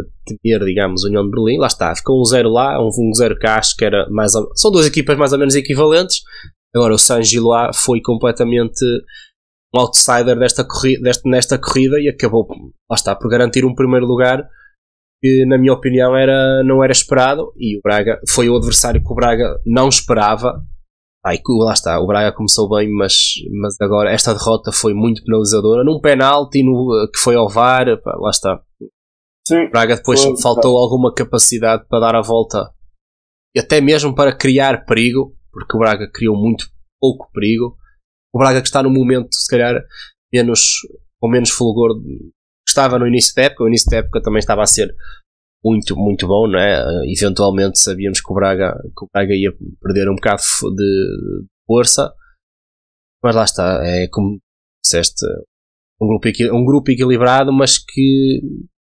[0.41, 1.57] ter, digamos, União de Berlim.
[1.57, 4.49] Lá está, ficou um zero lá, um, um zero cá, acho que era mais ou,
[4.55, 6.21] são duas equipas mais ou menos equivalentes.
[6.73, 8.85] Agora o San Gilois foi completamente
[9.75, 12.47] um outsider desta corrida, desta, nesta corrida e acabou,
[12.89, 14.47] lá está, por garantir um primeiro lugar
[15.21, 19.11] que na minha opinião era, não era esperado e o Braga foi o adversário que
[19.11, 20.61] o Braga não esperava.
[21.25, 23.13] Ai, lá está, o Braga começou bem, mas,
[23.59, 25.83] mas agora esta derrota foi muito penalizadora.
[25.83, 28.61] Num penalti no, que foi ao VAR, pá, lá está.
[29.47, 30.79] Sim, o Braga depois foi, faltou tá.
[30.79, 32.71] alguma capacidade para dar a volta
[33.55, 37.75] e até mesmo para criar perigo, porque o Braga criou muito pouco perigo.
[38.31, 39.81] O Braga que está no momento, se calhar,
[40.31, 40.61] menos,
[41.19, 41.99] com menos fulgor
[42.77, 44.93] estava no início da época, o início da época também estava a ser
[45.65, 46.83] muito, muito bom, não é?
[47.11, 50.41] Eventualmente sabíamos que o Braga, que o Braga ia perder um bocado
[50.75, 52.13] de força,
[53.23, 54.39] mas lá está, é como
[54.83, 55.25] disseste,
[55.99, 58.41] um grupo, um grupo equilibrado, mas que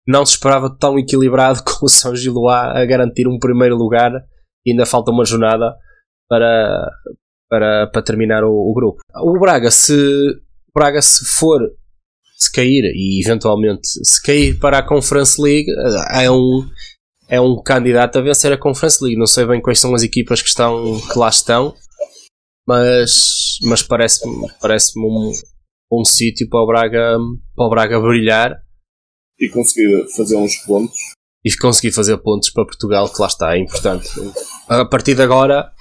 [0.07, 4.11] não se esperava tão equilibrado com o São Gilois a garantir um primeiro lugar
[4.65, 5.75] e ainda falta uma jornada
[6.29, 6.89] para,
[7.49, 9.01] para, para terminar o, o grupo.
[9.15, 11.59] O Braga, se o Braga se for
[12.41, 15.67] se cair e eventualmente se cair para a Conference League
[16.11, 16.67] é um
[17.29, 19.17] é um candidato a vencer a Conference League.
[19.17, 21.75] Não sei bem quais são as equipas que estão que lá estão,
[22.67, 25.31] mas mas parece-me parece-me um,
[25.91, 27.17] um sítio para o Braga
[27.55, 28.55] para o Braga brilhar
[29.39, 30.97] e conseguir fazer uns pontos
[31.45, 34.09] e conseguir fazer pontos para Portugal que lá está é importante.
[34.67, 35.71] A partir de agora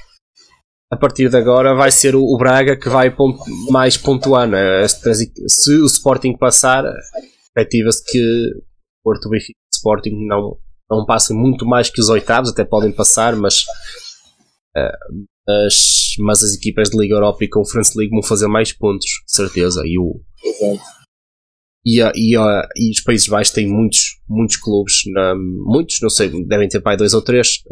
[0.90, 3.38] a partir de agora vai ser o, Braga que vai ponto,
[3.70, 4.48] mais pontuar.
[4.48, 4.86] Né?
[4.88, 6.84] Se o Sporting passar,
[7.56, 8.50] efetiva-se que
[9.02, 10.56] Porto, Benfica e Sporting não,
[10.90, 13.60] não passem muito mais que os oitavos, até podem passar, mas,
[14.76, 19.06] uh, mas, mas as equipas de Liga Europa e Conference League vão fazer mais pontos,
[19.26, 19.82] certeza.
[19.86, 20.20] E, o,
[21.86, 26.10] e, a, e, a, e os Países Baixos têm muitos, muitos clubes, na, muitos, não
[26.10, 27.62] sei, devem ter pai dois ou três.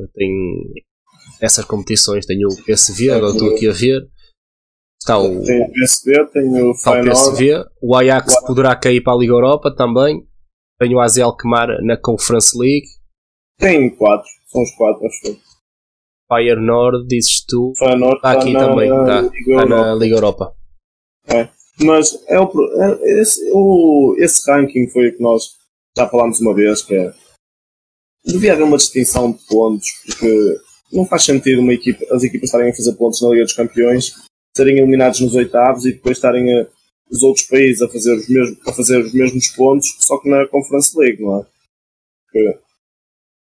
[1.40, 2.26] Essas competições.
[2.26, 4.08] Tenho o PSV, agora estou aqui a ver.
[5.00, 7.08] Está o, tem o PSV, tem o Feyenoord.
[7.08, 7.64] o PSV.
[7.80, 10.26] O Ajax poderá cair para a Liga Europa também.
[10.78, 12.86] Tenho o AZ Alkmaar na Conference League.
[13.58, 15.40] Tem quatro, são os quatro, acho que.
[16.30, 17.72] Fire Nord, dizes tu.
[17.78, 20.54] Feyenoord está aqui na, também, está, está na Liga Europa.
[21.26, 21.48] É.
[21.80, 22.50] Mas é o,
[22.82, 25.56] é, esse, o, esse ranking foi o que nós
[25.96, 27.12] já falámos uma vez, que é.
[28.24, 30.58] Devia haver uma distinção de pontos, porque
[30.92, 34.14] não faz sentido uma equipa, as equipas estarem a fazer pontos na Liga dos Campeões,
[34.56, 36.66] serem eliminados nos oitavos e depois estarem a,
[37.10, 40.46] os outros países a fazer os, mesmos, a fazer os mesmos pontos, só que na
[40.46, 41.46] Conference League, não é?
[42.24, 42.58] Porque,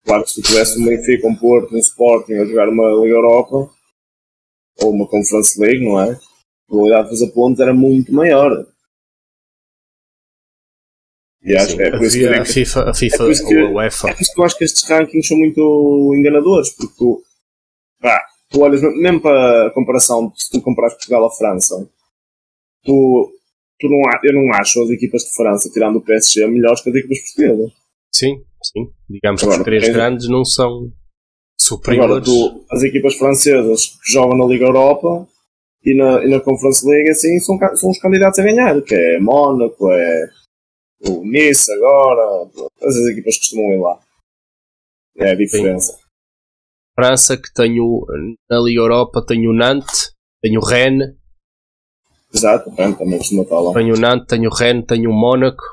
[0.06, 3.16] claro que se tu tivesse um Benfica, um Porto, um Sporting a jogar uma Liga
[3.16, 3.70] Europa,
[4.82, 6.12] ou uma Conference League, não é?
[6.12, 6.20] A
[6.68, 8.66] probabilidade de fazer pontos era muito maior.
[11.44, 13.72] E acho, Sim, é por isso que a FIFA, a FIFA é que, ou a
[13.72, 14.10] UEFA.
[14.10, 17.24] É por isso que eu acho que estes rankings são muito enganadores, porque tu,
[18.02, 21.90] pá, tu olhas, mesmo para a comparação, se tu comparas Portugal à França,
[22.84, 23.32] tu,
[23.80, 26.96] tu não, eu não acho as equipas de França, tirando o PSG, melhores que as
[26.96, 27.72] equipas portuguesas.
[28.14, 28.92] Sim, sim.
[29.10, 30.92] Digamos Agora, que os três grandes não são
[31.60, 32.10] superiores.
[32.10, 35.28] Agora, tu, as equipas francesas que jogam na Liga Europa
[35.84, 39.20] e na, e na Conference League, assim, são, são os candidatos a ganhar, que é
[39.20, 40.30] Mónaco, é
[41.08, 44.00] o Nice agora, todas as equipas costumam ir lá.
[45.18, 46.01] É a diferença.
[46.96, 48.06] França, que tenho
[48.50, 51.16] na Liga Europa, tenho o Nantes, tenho o Rennes.
[52.34, 53.74] Exato, o Rennes também costuma estar lá.
[53.74, 55.64] Tenho o Nantes, tenho o Rennes, tenho o Mónaco.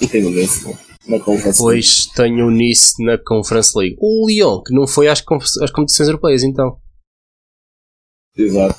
[0.00, 0.64] E tenho o Nice
[1.06, 3.96] na Conference Depois tenho o Nice na Conference League.
[4.00, 5.22] O Lyon, que não foi às,
[5.62, 6.80] às competições europeias, então.
[8.36, 8.78] Exato.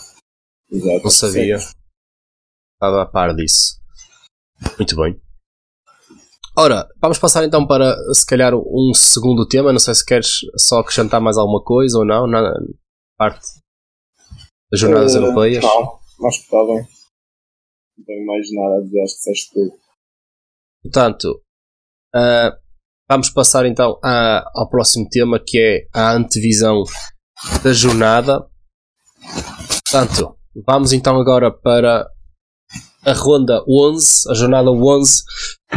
[0.72, 1.04] Exato.
[1.04, 1.56] Não sabia.
[1.56, 3.80] Estava a par disso.
[4.78, 5.25] Muito bem.
[6.58, 9.74] Ora, vamos passar então para se calhar um segundo tema.
[9.74, 12.54] Não sei se queres só acrescentar mais alguma coisa ou não na
[13.18, 13.42] parte
[14.72, 15.62] das jornadas uh, europeias.
[15.62, 16.88] Não, acho que está bem.
[17.98, 19.72] Não tenho mais nada a dizer, acho que disseste tudo.
[20.84, 21.42] Portanto,
[22.16, 22.58] uh,
[23.10, 26.84] vamos passar então a, ao próximo tema que é a antevisão
[27.62, 28.48] da jornada.
[29.84, 32.10] Portanto, vamos então agora para
[33.06, 35.24] a ronda 11, a jornada 11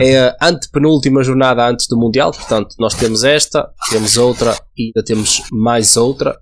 [0.01, 5.05] é a antepenúltima jornada antes do Mundial, portanto nós temos esta, temos outra e ainda
[5.05, 6.41] temos mais outra.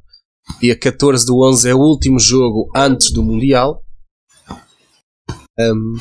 [0.60, 3.84] Dia 14 do 11 é o último jogo antes do Mundial.
[5.58, 5.96] Um,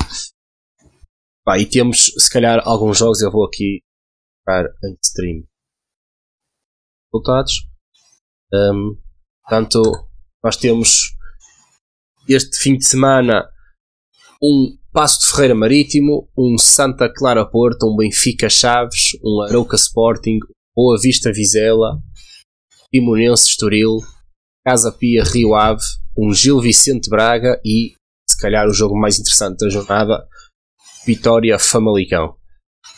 [1.44, 3.82] pá, e temos se calhar alguns jogos, eu vou aqui
[4.46, 5.44] para em stream
[7.12, 7.54] resultados.
[8.54, 8.96] Um,
[9.42, 9.82] portanto,
[10.44, 11.16] nós temos
[12.28, 13.50] este fim de semana
[14.46, 20.40] um Passo de Ferreira Marítimo, um Santa Clara Porto, um Benfica Chaves, um Arouca Sporting,
[20.74, 22.00] Boa Vista Vizela,
[22.94, 23.98] Timonense Estoril,
[24.64, 25.82] Casa Pia Rio Ave,
[26.18, 27.94] um Gil Vicente Braga e,
[28.30, 30.26] se calhar, o jogo mais interessante da jornada,
[31.06, 32.36] Vitória Famalicão.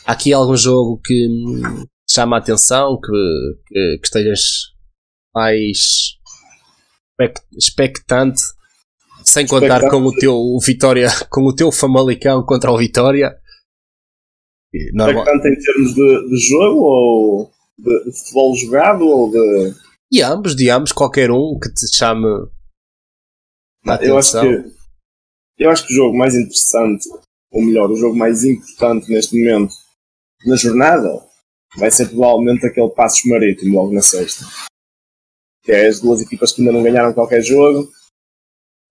[0.06, 1.28] Há aqui algum jogo que
[2.08, 3.10] chama a atenção, que,
[3.66, 4.40] que, que estejas
[5.34, 5.78] mais
[7.56, 8.42] expectante
[9.28, 13.38] sem contar com o teu Vitória, com o teu Famalicão contra o Vitória.
[14.92, 15.24] Normal.
[15.24, 19.74] Expectante em termos de, de jogo ou de, de, futebol jogado ou de.
[20.10, 22.26] De ambos, de ambos, qualquer um que te chame.
[23.84, 24.78] Não, eu acho que
[25.58, 27.08] eu acho que o jogo mais interessante,
[27.50, 29.74] ou melhor, o jogo mais importante neste momento
[30.46, 31.08] na jornada
[31.76, 34.44] vai ser provavelmente aquele Passos Marítimo logo na sexta.
[35.64, 37.90] Que é as duas equipas que ainda não ganharam qualquer jogo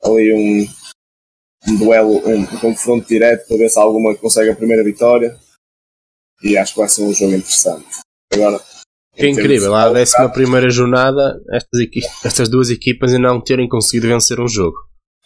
[0.04, 0.68] ali um,
[1.68, 5.38] um duelo, um, um, confronto direto para ver se alguma consegue a primeira vitória.
[6.44, 7.88] E acho que vai ser um jogo interessante.
[8.32, 8.62] Agora,
[9.16, 11.82] é incrível, à décima primeira jornada, estas,
[12.24, 14.78] estas duas equipas ainda não terem conseguido vencer um jogo.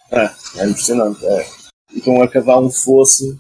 [0.10, 0.32] É,
[0.62, 1.26] é impressionante.
[1.26, 1.46] É.
[1.94, 3.38] Então a cada um fosse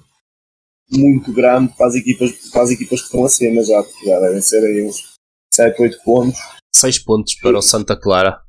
[0.91, 4.59] muito grande para as equipas, para as equipas que estão acima já, já devem ser
[4.65, 5.13] aí uns
[5.53, 6.39] 7, 8 pontos.
[6.75, 8.41] 6 pontos para o Santa Clara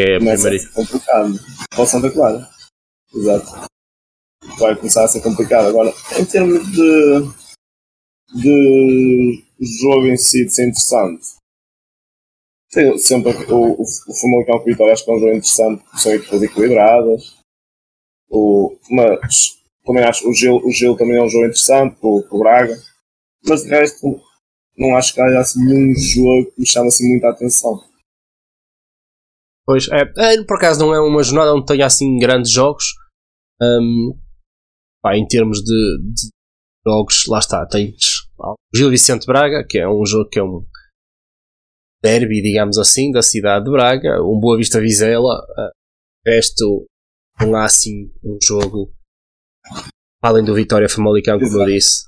[0.00, 0.56] é a primeira.
[0.56, 1.40] A complicado.
[1.70, 2.48] Para o Santa Clara.
[3.14, 3.70] Exato.
[4.58, 5.68] Vai começar a ser complicado.
[5.68, 7.30] Agora, em termos de,
[8.34, 9.44] de
[9.80, 11.26] jogo em si, de ser interessante,
[12.70, 16.12] tem sempre o, o, o Famalicão com Vitória acho que é um jogo interessante, são
[16.14, 17.36] equipas equilibradas.
[18.30, 22.36] O, mas também acho o Gil, o Gil também é um jogo interessante com, com
[22.36, 22.80] o Braga.
[23.44, 24.20] Mas de resto,
[24.76, 27.89] não acho que haja assim, nenhum jogo que me chame assim muita atenção.
[29.70, 32.86] Pois, é, é, por acaso não é uma jornada onde tenha assim grandes jogos.
[33.62, 34.18] Um,
[35.00, 36.28] pá, em termos de, de,
[36.84, 40.66] jogos, lá está, tens o Gil Vicente Braga, que é um jogo que é um
[42.02, 45.70] derby, digamos assim, da cidade de Braga, um Boa Vista Vizela, uh,
[46.26, 46.84] resto
[47.40, 48.92] não há assim um jogo
[50.20, 51.62] além do Vitória Famalicão, como Exato.
[51.62, 52.04] eu disse,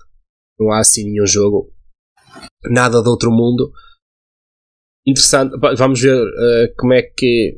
[0.58, 1.72] não há assim nenhum jogo,
[2.64, 3.72] nada de outro mundo
[5.06, 5.56] interessante.
[5.76, 7.56] Vamos ver uh, como é que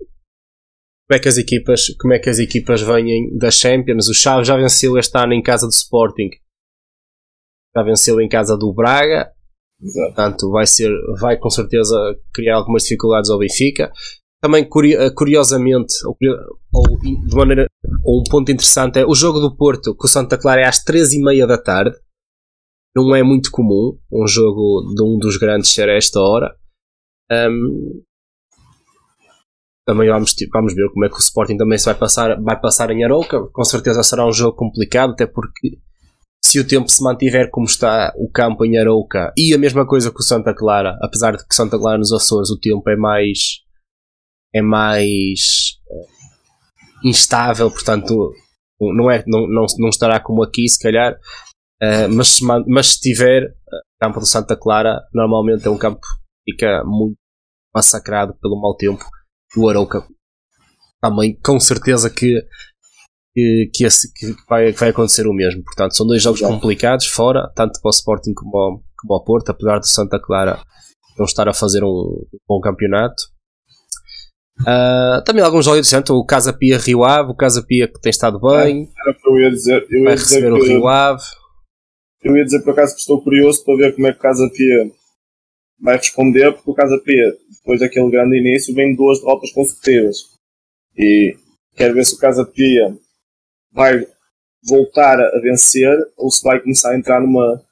[1.06, 4.08] como é que as equipas como é que as equipas vêm da Champions.
[4.08, 6.30] O Chaves já venceu este ano em casa do Sporting,
[7.76, 9.32] já venceu em casa do Braga.
[9.80, 10.14] Exato.
[10.14, 11.94] Portanto, vai ser, vai com certeza
[12.32, 13.92] criar algumas dificuldades ao Benfica.
[14.40, 16.16] Também eh, curiosamente, ou,
[16.72, 17.66] ou de maneira,
[18.04, 20.82] ou um ponto interessante é o jogo do Porto com o Santa Clara é às
[20.84, 21.96] três e meia da tarde.
[22.94, 26.54] Não é muito comum um jogo de um dos grandes ser a esta hora.
[27.30, 28.02] Um,
[29.86, 32.90] também vamos, vamos ver como é que o Sporting também se vai passar, vai passar
[32.90, 33.40] em Arouca.
[33.52, 35.78] Com certeza será um jogo complicado, até porque
[36.42, 40.10] se o tempo se mantiver como está o campo em Arouca e a mesma coisa
[40.10, 43.38] que o Santa Clara, apesar de que Santa Clara nos Açores o tempo é mais
[44.54, 45.40] é mais
[45.90, 48.32] uh, instável, portanto
[48.80, 51.14] não, é, não, não, não estará como aqui se calhar,
[51.82, 56.06] uh, mas, mas se tiver o campo do Santa Clara normalmente é um campo
[56.44, 57.16] fica muito
[57.74, 59.04] massacrado pelo mau tempo
[59.54, 60.06] do Arouca
[61.04, 62.40] também com certeza que
[63.34, 65.62] que, que, esse, que vai, vai, acontecer o mesmo.
[65.64, 66.54] Portanto, são dois jogos Exato.
[66.54, 70.62] complicados fora, tanto para o Sporting como ao, como ao Porto, apesar do Santa Clara
[71.18, 73.24] não estar a fazer um, um bom campeonato.
[74.60, 78.10] Uh, também alguns jogos interessantes, o Casa Pia Rio Ave, o Casa Pia que tem
[78.10, 78.88] estado bem.
[79.04, 79.84] Era eu ia dizer.
[79.90, 81.24] Eu ia vai receber o Rio Ave.
[82.22, 84.48] Eu ia dizer por acaso que estou curioso para ver como é que o Casa
[84.54, 84.92] Pia
[85.80, 90.16] vai responder, porque o Casa Pia, depois daquele grande início, vem duas derrotas consecutivas.
[90.96, 91.36] E
[91.74, 92.96] quero ver se o Casa Pia
[93.72, 94.06] vai
[94.62, 97.62] voltar a vencer ou se vai começar a entrar numa,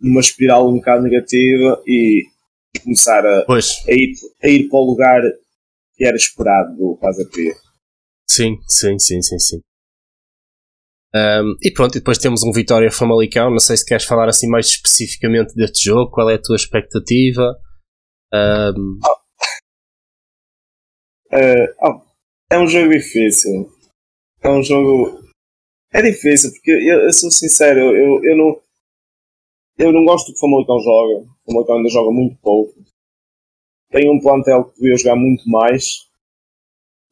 [0.00, 2.24] numa espiral um bocado negativa e
[2.82, 5.22] começar a, a, ir, a ir para o lugar
[5.94, 7.54] que era esperado do Casa Pia.
[8.28, 9.60] Sim, sim, sim, sim, sim.
[11.14, 13.50] Um, e pronto, e depois temos um Vitória Famalicão.
[13.50, 16.10] Não sei se queres falar assim mais especificamente deste jogo.
[16.10, 17.56] Qual é a tua expectativa?
[18.32, 18.98] Um...
[21.32, 22.02] Uh, oh,
[22.50, 23.70] é um jogo difícil.
[24.42, 25.24] É um jogo
[25.94, 28.60] é difícil, porque eu, eu sou sincero, eu, eu, não.
[29.78, 31.24] Eu não gosto do que o Famalicão joga.
[31.46, 32.74] O Famalicão ainda joga muito pouco.
[33.92, 36.03] Tem um plantel que devia jogar muito mais.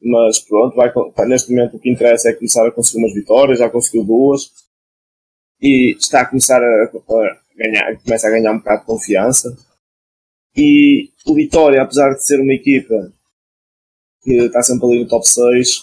[0.03, 0.91] Mas pronto, vai,
[1.27, 4.51] neste momento o que interessa é começar a conseguir umas vitórias, já conseguiu duas.
[5.61, 9.55] E está a começar a, a ganhar, começa a ganhar um bocado de confiança.
[10.55, 13.11] E o Vitória, apesar de ser uma equipa
[14.21, 15.81] que está sempre ali no top 6,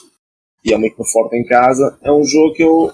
[0.65, 2.93] e é uma equipa forte em casa, é um jogo que eu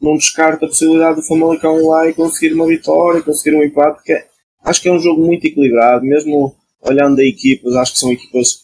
[0.00, 4.12] não descarto a possibilidade do Famalicão lá e conseguir uma vitória, conseguir um empate, porque
[4.12, 4.26] é,
[4.64, 8.62] acho que é um jogo muito equilibrado, mesmo olhando a equipas, acho que são equipas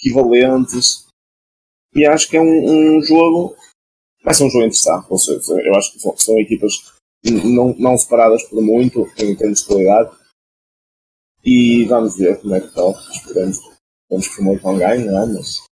[0.00, 1.07] equivalentes,
[1.94, 3.56] e acho que é um, um jogo,
[4.24, 6.72] vai ser um jogo interessante, seja, eu acho que são, equipas
[7.24, 10.16] não, não separadas por muito, em termos de qualidade,
[11.44, 15.26] e vamos ver como é que está, esperemos, esperemos que o Famalicão ganhe, não é?
[15.26, 15.64] Mas...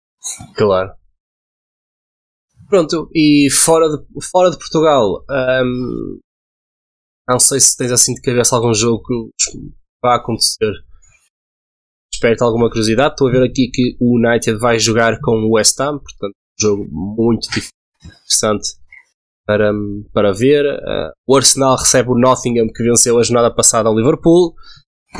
[0.56, 0.96] Claro.
[2.68, 6.20] Pronto, e fora de, fora de Portugal, um,
[7.28, 9.60] não sei se tens assim de cabeça algum jogo que
[10.02, 10.72] vai acontecer.
[12.26, 13.14] Espero alguma curiosidade.
[13.14, 16.60] Estou a ver aqui que o United vai jogar com o West Ham, portanto, um
[16.60, 17.48] jogo muito
[18.04, 18.70] interessante
[19.46, 19.72] para,
[20.12, 20.66] para ver.
[20.66, 24.56] Uh, o Arsenal recebe o Nottingham, que venceu a jornada passada ao Liverpool.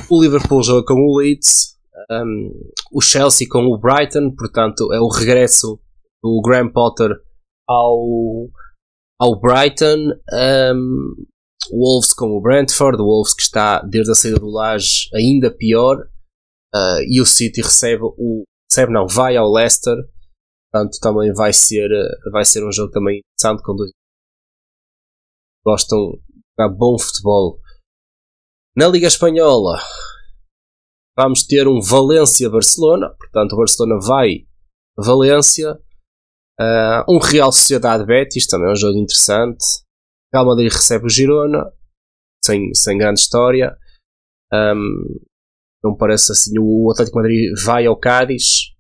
[0.10, 1.76] O Liverpool joga com o Leeds.
[2.10, 2.50] Um,
[2.92, 5.80] o Chelsea com o Brighton, portanto, é o regresso
[6.24, 7.12] do Graham Potter
[7.70, 8.50] ao,
[9.20, 10.12] ao Brighton,
[10.74, 11.14] um,
[11.72, 15.98] Wolves com o Brentford, o Wolves que está desde a saída do Laje ainda pior,
[16.76, 19.96] uh, e o City recebe o recebe não, vai ao Leicester,
[20.72, 21.90] portanto também vai ser,
[22.32, 23.92] vai ser um jogo também interessante dois
[25.66, 27.60] gostam de jogar bom futebol.
[28.76, 29.80] Na Liga Espanhola
[31.18, 34.46] vamos ter um Valência-Barcelona, portanto o Barcelona vai
[34.98, 35.80] Valência
[36.60, 39.66] Uh, um Real Sociedade Betis, também é um jogo interessante.
[40.34, 41.70] Real Madrid recebe o Girona,
[42.44, 43.78] sem, sem grande história.
[44.54, 45.20] Um,
[45.86, 46.58] não parece assim.
[46.60, 48.74] O Atlético Madrid vai ao Cádiz.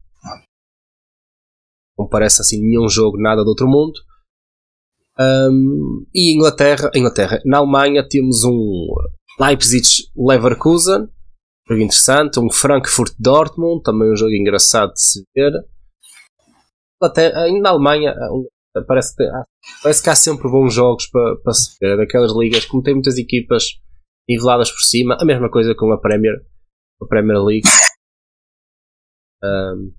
[1.97, 3.93] Não parece assim nenhum jogo, nada do outro mundo.
[5.17, 8.87] Um, e Inglaterra, Inglaterra, na Alemanha temos um
[9.39, 11.07] Leipzig Leverkusen,
[11.69, 15.53] jogo interessante, um Frankfurt Dortmund, também um jogo engraçado de se ver.
[17.01, 18.13] Até ainda na Alemanha
[18.87, 19.23] parece que,
[19.81, 23.17] parece que há sempre bons jogos para, para se ver, daquelas ligas, como tem muitas
[23.17, 23.63] equipas
[24.27, 26.35] niveladas por cima, a mesma coisa com a Premier,
[27.01, 27.67] a Premier League.
[29.43, 29.93] Um,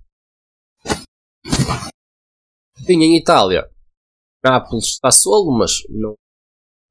[2.84, 3.68] tinha em Itália
[4.44, 6.14] Nápoles Sassuolo, mas não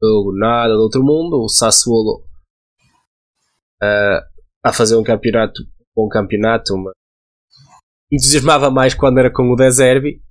[0.01, 1.41] jogo nada do outro mundo.
[1.41, 2.25] O Sassuolo
[3.81, 4.21] uh,
[4.63, 6.93] a fazer um campeonato, um bom campeonato, mas
[8.11, 10.21] entusiasmava mais quando era com o Deserbi.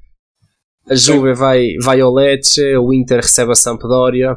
[0.87, 4.37] A Juve vai, vai ao Lecce, o Inter recebe a Sampdoria,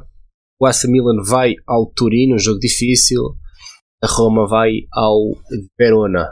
[0.59, 3.35] o AC Milan vai ao Turino, um jogo difícil,
[4.03, 5.31] a Roma vai ao
[5.77, 6.31] Verona.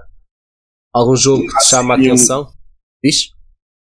[0.93, 2.47] Algum jogo que te chama a atenção?
[3.03, 3.29] Diz?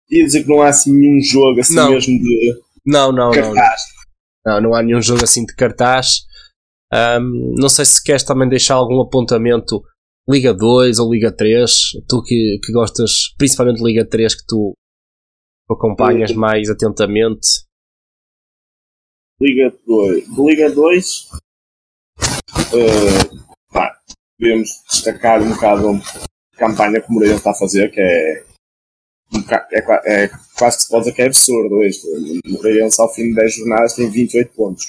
[0.09, 1.89] Ia dizer que não há assim nenhum jogo assim não.
[1.91, 3.81] mesmo de não, não, cartaz.
[4.45, 4.69] Não, não.
[4.69, 6.25] Não, há nenhum jogo assim de cartaz.
[6.93, 9.83] Um, não sei se queres também deixar algum apontamento
[10.29, 11.71] Liga 2 ou Liga 3,
[12.07, 14.73] tu que, que gostas principalmente de Liga 3, que tu
[15.69, 17.65] acompanhas mais atentamente.
[19.41, 20.33] Liga 2.
[20.33, 21.29] De Liga 2,
[22.73, 23.46] uh, pá,
[24.39, 28.43] podemos destacar um bocado a campanha que o Moreira está a fazer, que é,
[29.71, 32.07] é, é quase que se pode dizer que é absurdo isto.
[32.07, 34.85] O Moreirense ao fim de 10 jornadas tem 28 pontos.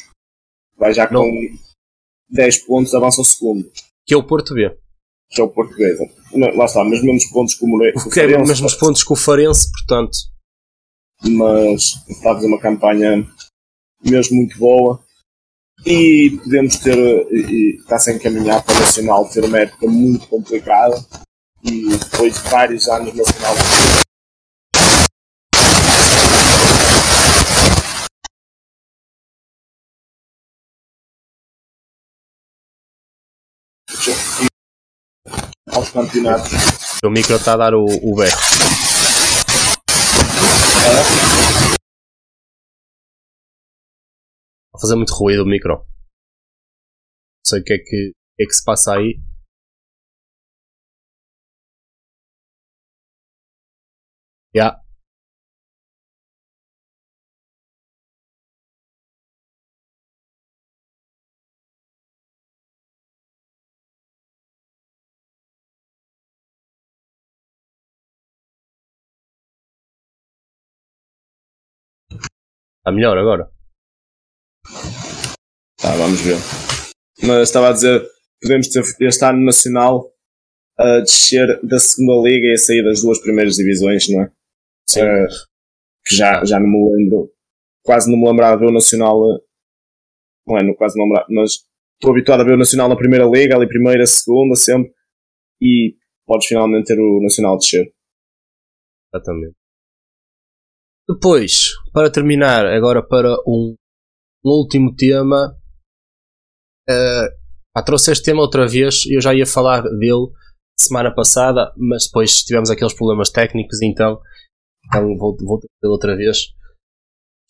[0.76, 1.58] Vai já com Não.
[2.30, 3.70] 10 pontos, avança o segundo.
[4.06, 4.70] Que é o Porto B.
[5.30, 6.04] Que é o Portuguesa.
[6.32, 8.10] Lá está, mas mesmos pontos que o Moreirense.
[8.10, 10.16] Que é, mesmos pontos que o Farense, portanto.
[11.22, 13.26] Mas está a fazer uma campanha
[14.04, 15.04] mesmo muito boa.
[15.86, 16.98] E podemos ter,
[17.30, 20.96] e está-se a encaminhar para o Nacional ter uma época muito complicada.
[21.64, 23.54] E depois de vários anos no final
[35.78, 36.52] aos campeonatos.
[37.04, 38.38] O micro está a dar o, o berro.
[41.34, 41.37] É?
[44.78, 45.74] A fazer muito ruído o micro.
[45.78, 45.84] Não
[47.44, 49.20] sei o que é que, é que se passa aí.
[54.54, 54.80] Yeah.
[72.80, 73.57] Está melhor agora?
[75.76, 76.36] Tá, vamos ver.
[77.22, 78.06] Mas estava a dizer,
[78.40, 80.12] podemos ter este ano nacional
[80.78, 84.32] a descer da segunda liga e a sair das duas primeiras divisões, não é?
[84.88, 85.02] Sim.
[85.02, 85.26] Uh,
[86.06, 87.30] que já, já não me lembro,
[87.84, 89.20] quase não me lembrava de ver o Nacional,
[90.46, 91.52] não é, não, quase não lembrava, mas
[91.94, 94.92] estou habituado a ver o Nacional na primeira liga, ali primeira, segunda, sempre,
[95.60, 95.96] e
[96.26, 97.92] podes finalmente ter o Nacional descer.
[99.12, 99.54] Exatamente.
[101.08, 103.74] Depois, para terminar, agora para um,
[104.44, 105.56] um último tema.
[106.88, 110.32] Uh, trouxe este tema outra vez eu já ia falar dele
[110.78, 114.20] semana passada, mas depois tivemos aqueles problemas técnicos, então,
[114.86, 116.52] então vou, vou outra vez.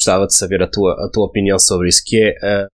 [0.01, 2.69] Gostava de saber a tua, a tua opinião sobre isso, que é a,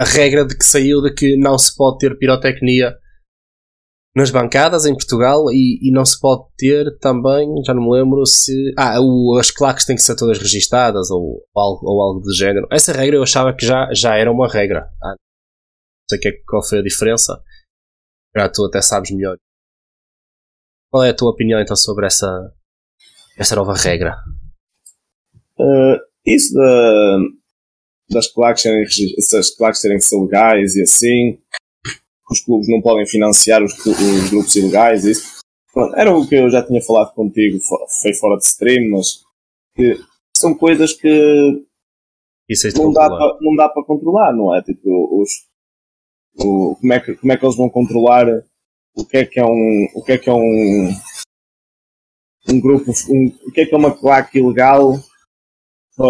[0.00, 2.98] a regra de que saiu de que não se pode ter pirotecnia
[4.14, 8.24] nas bancadas em Portugal e, e, não se pode ter também, já não me lembro
[8.24, 8.72] se.
[8.78, 12.68] Ah, o, as claques têm que ser todas registadas ou, algo, ou algo do género.
[12.70, 14.88] Essa regra eu achava que já, já era uma regra.
[15.02, 17.42] Ah, não sei que, é qual foi a diferença.
[18.36, 19.36] Já tu até sabes melhor.
[20.90, 22.52] Qual é a tua opinião então sobre essa,
[23.36, 24.16] essa nova regra?
[25.58, 27.18] Uh, isso da,
[28.10, 28.84] das claques serem,
[29.18, 31.38] essas claques terem que ser legais e assim
[32.30, 35.04] os clubes não podem financiar os, os grupos ilegais.
[35.04, 35.42] Isso.
[35.72, 37.58] Pronto, era o que eu já tinha falado contigo,
[38.00, 39.24] foi fora de stream, mas
[39.74, 39.98] que
[40.36, 44.62] são coisas que é não, dá pra, não dá para controlar, não é?
[44.62, 45.30] Tipo, os,
[46.38, 48.26] o, como, é que, como é que eles vão controlar
[48.96, 50.90] o que é que é um, o que é que é um,
[52.50, 54.92] um grupo, um, o que é que é uma claque ilegal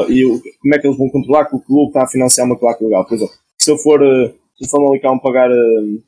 [0.09, 2.59] e o, como é que eles vão controlar que o clube está a financiar uma
[2.59, 3.07] claque ilegal?
[3.07, 6.03] Por exemplo, se eu for eh, o Famalicão pagar, uh,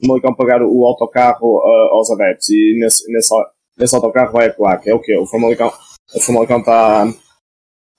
[0.00, 3.34] Famalicão pagar o autocarro uh, aos adeptos e nesse, nesse,
[3.78, 4.90] nesse autocarro vai a claque.
[4.90, 5.16] É o quê?
[5.16, 5.72] O Famalicão,
[6.14, 7.06] o Famalicão está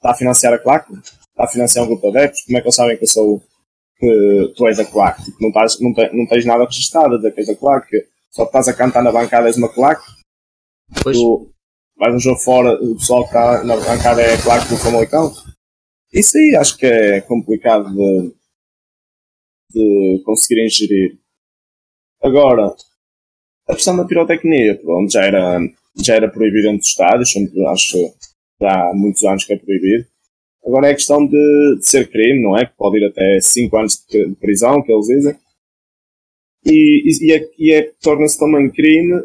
[0.02, 0.94] tá a financiar a claque?
[0.94, 2.41] Está a financiar um grupo de adeptos?
[2.46, 3.41] Como é que eles sabem que eu sou
[3.98, 5.24] que tu és a claque?
[5.24, 8.08] Tipo, não, estás, não, te, não tens nada registrado de que és a claque.
[8.32, 10.04] Só estás a cantar na bancada és uma claque.
[11.04, 11.18] Pois.
[11.18, 11.50] Tu
[11.98, 15.32] vais um jogo fora, o pessoal que está na bancada é a claque do Famalicão.
[16.12, 18.34] Isso aí acho que é complicado de,
[19.74, 21.17] de conseguirem gerir.
[22.21, 22.74] Agora,
[23.67, 25.59] a questão da pirotecnia, pronto, já era,
[25.97, 28.13] já era proibido entre os estádios, sempre, acho que
[28.61, 30.05] já há muitos anos que é proibido.
[30.65, 32.65] Agora é a questão de, de ser crime, não é?
[32.65, 35.36] Que pode ir até 5 anos de prisão, que eles dizem.
[36.65, 39.21] E, e, é, e é, torna-se também crime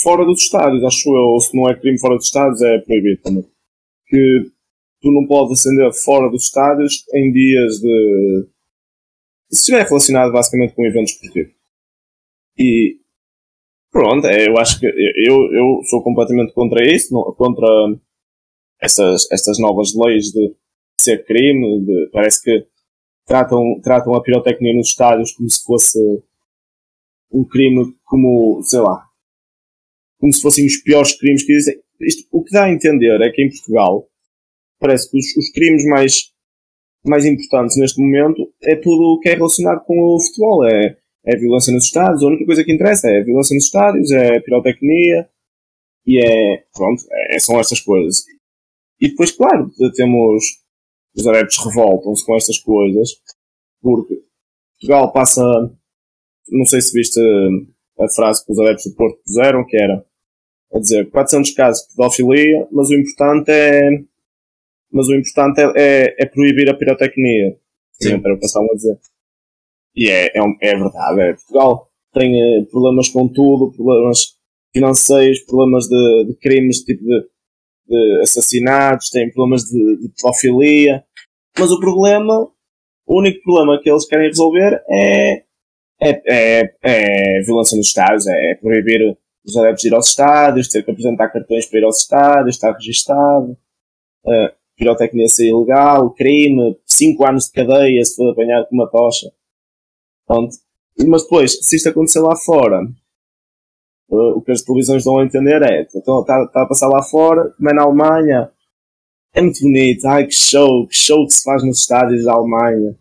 [0.00, 1.32] fora dos estádios, acho eu.
[1.32, 3.44] Ou se não é crime fora dos estádios, é proibido também.
[4.06, 4.50] Que
[5.02, 8.48] tu não podes acender fora dos estádios em dias de
[9.50, 11.50] se estiver relacionado basicamente com um evento esportivo.
[12.58, 12.98] E
[13.90, 17.66] pronto, é, eu acho que eu, eu sou completamente contra isso, contra
[18.80, 20.54] essas, estas novas leis de
[21.00, 22.66] ser crime, de, parece que
[23.26, 25.98] tratam, tratam a pirotecnia nos estádios como se fosse
[27.32, 29.04] um crime como, sei lá,
[30.18, 31.82] como se fossem os piores crimes que existem.
[32.00, 34.08] Isto, o que dá a entender é que em Portugal
[34.78, 36.32] parece que os, os crimes mais
[37.08, 40.64] mais importantes neste momento é tudo o que é relacionado com o futebol.
[40.66, 44.40] É, é violência nos estádios, a única coisa que interessa é violência nos estádios, é
[44.40, 45.28] pirotecnia
[46.06, 46.64] e é.
[46.72, 48.24] Pronto, é, são estas coisas.
[49.00, 50.44] E depois, claro, temos
[51.16, 53.10] os adeptos revoltam-se com estas coisas,
[53.80, 54.22] porque
[54.78, 55.42] Portugal passa,
[56.50, 57.20] não sei se viste
[57.98, 60.04] a frase que os adeptos do Porto puseram, que era
[60.72, 63.90] a dizer 400 casos de pedofilia, mas o importante é
[64.96, 67.56] mas o importante é, é, é proibir a pirotecnia.
[67.92, 68.20] Sim.
[68.20, 68.98] Que passavam a dizer.
[69.94, 71.32] E é, é, é verdade, é.
[71.34, 74.36] Portugal tem eh, problemas com tudo, problemas
[74.74, 77.28] financeiros, problemas de, de crimes, tipo de,
[77.88, 81.04] de, assassinatos, tem problemas de, de pedofilia.
[81.58, 82.48] Mas o problema,
[83.06, 85.42] o único problema que eles querem resolver é,
[86.00, 89.16] é, é, é violência nos estádios, é proibir
[89.46, 93.56] os adeptos ir aos estádios, ter que apresentar cartões para ir aos estádios, estar registado,
[94.24, 99.32] uh, pirotecnia ser ilegal, crime, 5 anos de cadeia se for apanhado com uma tocha.
[100.26, 100.56] Pronto.
[101.06, 102.82] Mas depois, se isto acontecer lá fora,
[104.08, 107.02] uh, o que as televisões dão a entender é, então está, tá a passar lá
[107.02, 108.50] fora, como é na Alemanha,
[109.34, 112.92] é muito bonito, ai que show, que show que se faz nos estádios da Alemanha,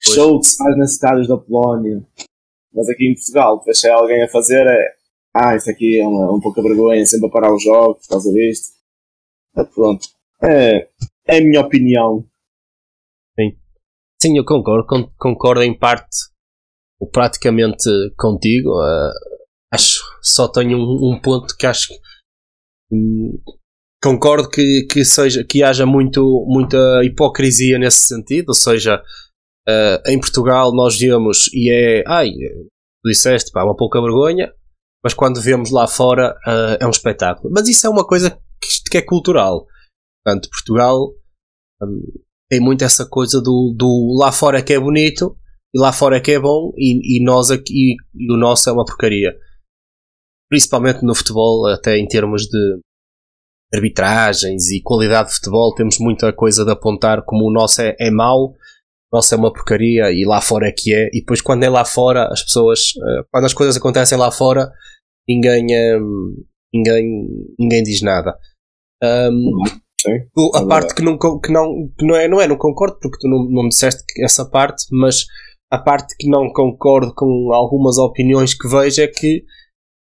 [0.00, 0.14] que pois.
[0.14, 2.02] show que se faz nos estádios da Polónia.
[2.74, 4.94] Mas aqui em Portugal, depois se é alguém a fazer, é,
[5.34, 8.32] ah, isto aqui é uma, um pouco vergonha, sempre a parar os jogos por causa
[8.32, 8.72] disto.
[9.74, 10.08] Pronto.
[10.42, 10.88] É,
[11.26, 12.26] é a minha opinião.
[13.38, 13.56] Sim.
[14.20, 14.86] Sim, eu concordo,
[15.18, 16.16] concordo em parte,
[17.00, 18.70] ou praticamente contigo.
[18.70, 19.12] Uh,
[19.72, 21.94] acho, só tenho um, um, ponto que acho que
[22.92, 23.38] um,
[24.02, 29.02] concordo que, que, seja, que haja muito, muita hipocrisia nesse sentido, ou seja,
[29.68, 32.30] uh, em Portugal nós vemos e é, ai,
[33.02, 34.52] tu disseste, pá, uma pouca vergonha,
[35.02, 37.52] mas quando vemos lá fora uh, é um espetáculo.
[37.52, 39.66] Mas isso é uma coisa que, que é cultural.
[40.24, 41.14] Portanto, Portugal
[41.82, 42.02] um,
[42.48, 45.36] tem muito essa coisa do, do lá fora que é bonito
[45.74, 48.84] e lá fora que é bom e, e nós aqui e o nosso é uma
[48.84, 49.34] porcaria.
[50.48, 52.80] Principalmente no futebol, até em termos de
[53.74, 58.10] arbitragens e qualidade de futebol, temos muita coisa de apontar como o nosso é, é
[58.10, 61.08] mau, o nosso é uma porcaria e lá fora é que é.
[61.12, 64.70] E depois, quando é lá fora, as pessoas, eh, quando as coisas acontecem lá fora,
[65.26, 65.64] ninguém,
[65.98, 68.36] hum, ninguém, ninguém diz nada.
[69.02, 69.62] Um,
[70.02, 70.18] Sim,
[70.54, 73.18] a é parte que não, que não, que não é, não é, não concordo porque
[73.20, 75.24] tu não, não disseste essa parte, mas
[75.70, 79.44] a parte que não concordo com algumas opiniões que vejo é que,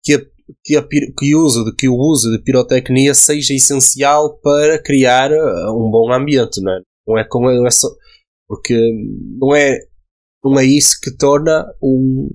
[0.05, 0.21] que, a,
[0.63, 5.33] que, a, que, o uso de, que o uso de pirotecnia seja essencial para criar
[5.33, 6.81] uh, um bom ambiente, não é?
[7.07, 7.89] Não é com essa,
[8.47, 8.79] porque
[9.41, 9.79] não é,
[10.45, 12.29] não é isso que torna um,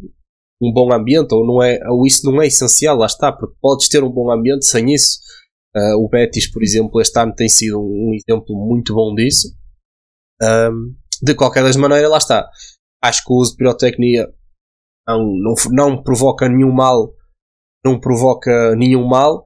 [0.60, 3.88] um bom ambiente, ou, não é, ou isso não é essencial, lá está, porque podes
[3.90, 5.20] ter um bom ambiente sem isso
[5.76, 9.48] Uh, o Betis, por exemplo, este ano tem sido um, exemplo muito bom disso.
[10.42, 12.50] Um, de qualquer das maneiras, lá está.
[13.02, 14.28] Acho que o uso de pirotecnia
[15.08, 17.14] não, não, não provoca nenhum mal,
[17.86, 19.44] não provoca nenhum mal,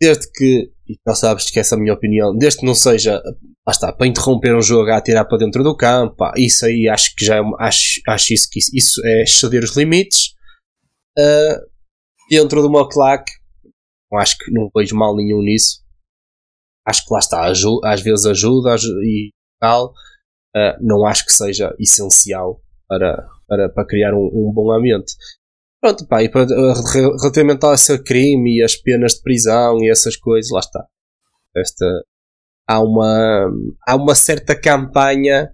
[0.00, 3.20] desde que, e já sabes que essa é a minha opinião, desde que não seja,
[3.66, 6.88] lá está, para interromper um jogo a atirar para dentro do campo, pá, isso aí
[6.88, 10.34] acho que já é, acho, acho isso que isso, isso é exceder os limites.
[11.18, 11.74] Uh,
[12.28, 13.32] dentro de uma claque,
[14.16, 15.82] acho que não vejo mal nenhum nisso.
[16.86, 19.92] Acho que lá está, às vezes ajuda e tal.
[20.54, 25.14] Uh, não acho que seja essencial para, para, para criar um, um bom ambiente.
[25.80, 29.90] Pronto, pá, e para, uh, relativamente a esse crime e as penas de prisão e
[29.90, 30.86] essas coisas, lá está.
[31.56, 31.86] Esta,
[32.68, 33.50] há, uma,
[33.86, 35.52] há uma certa campanha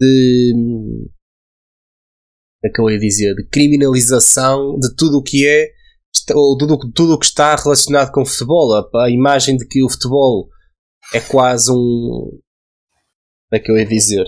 [0.00, 0.52] de.
[2.60, 3.34] Como é que eu ia dizer?
[3.34, 5.68] De criminalização de tudo o que é
[6.26, 10.48] tudo, tudo que está relacionado com o futebol, a, a, imagem de que o futebol
[11.14, 12.30] é quase um.
[12.30, 12.40] Como
[13.54, 14.26] é que eu ia dizer?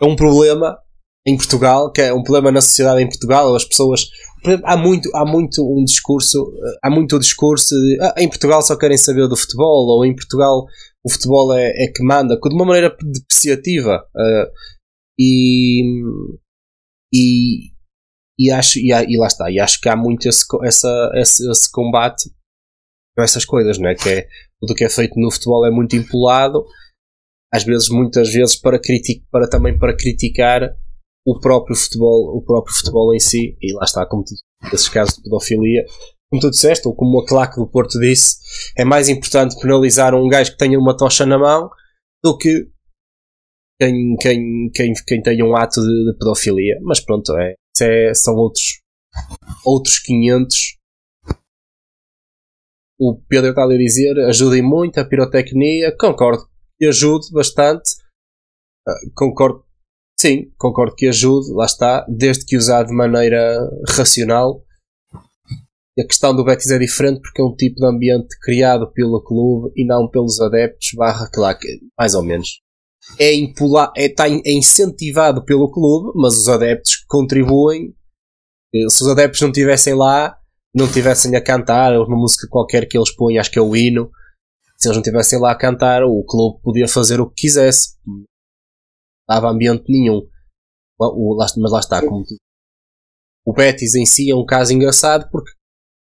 [0.00, 0.78] É um problema
[1.26, 4.06] em Portugal, que é um problema na sociedade em Portugal, as pessoas.
[4.64, 6.52] Há muito, há muito um discurso,
[6.82, 10.14] há muito o discurso de ah, em Portugal só querem saber do futebol, ou em
[10.14, 10.64] Portugal
[11.04, 14.04] o futebol é, é que manda, de uma maneira depreciativa.
[14.14, 14.50] Uh,
[15.18, 16.02] e,
[17.12, 17.72] e,
[18.38, 21.70] e acho e, e, lá está e acho que há muito esse, essa, esse, esse
[21.72, 22.30] combate
[23.16, 23.94] com essas coisas não é?
[23.94, 24.28] Que é
[24.60, 26.64] tudo que é feito no futebol é muito empolado
[27.52, 30.74] às vezes muitas vezes para criticar para também para criticar
[31.26, 33.56] o próprio futebol o próprio futebol em si.
[33.60, 34.34] E lá está como tu,
[34.72, 35.84] esses casos de pedofilia
[36.30, 38.36] como tu disseste ou como a claque do Porto disse
[38.76, 41.70] é mais importante penalizar um gajo que tenha uma tocha na mão
[42.22, 42.68] do que
[43.80, 46.78] quem, quem, quem, quem tenha um ato de, de pedofilia.
[46.82, 48.80] Mas pronto é é, são outros,
[49.64, 50.56] outros 500.
[53.00, 55.94] O Pedro está a dizer, ajudem muito a pirotecnia.
[55.96, 56.48] Concordo
[56.86, 57.90] ajude bastante.
[58.86, 59.64] Uh, concordo,
[60.18, 63.58] sim, concordo que ajude, lá está, desde que usar de maneira
[63.88, 64.64] racional.
[65.98, 69.72] a questão do Betis é diferente porque é um tipo de ambiente criado pelo clube
[69.76, 71.58] e não pelos adeptos, barra, claro,
[71.98, 72.60] mais ou menos.
[73.18, 77.94] É, impula, é, tá, é incentivado pelo clube, mas os adeptos contribuem.
[78.90, 80.38] Se os adeptos não estivessem lá,
[80.74, 84.10] não estivessem a cantar, uma música qualquer que eles põem, acho que é o hino,
[84.76, 87.96] se eles não estivessem lá a cantar, o clube podia fazer o que quisesse.
[88.06, 88.24] Não
[89.28, 90.22] dava ambiente nenhum.
[91.00, 92.24] Mas lá está, como
[93.48, 95.50] o Betis em si é um caso engraçado porque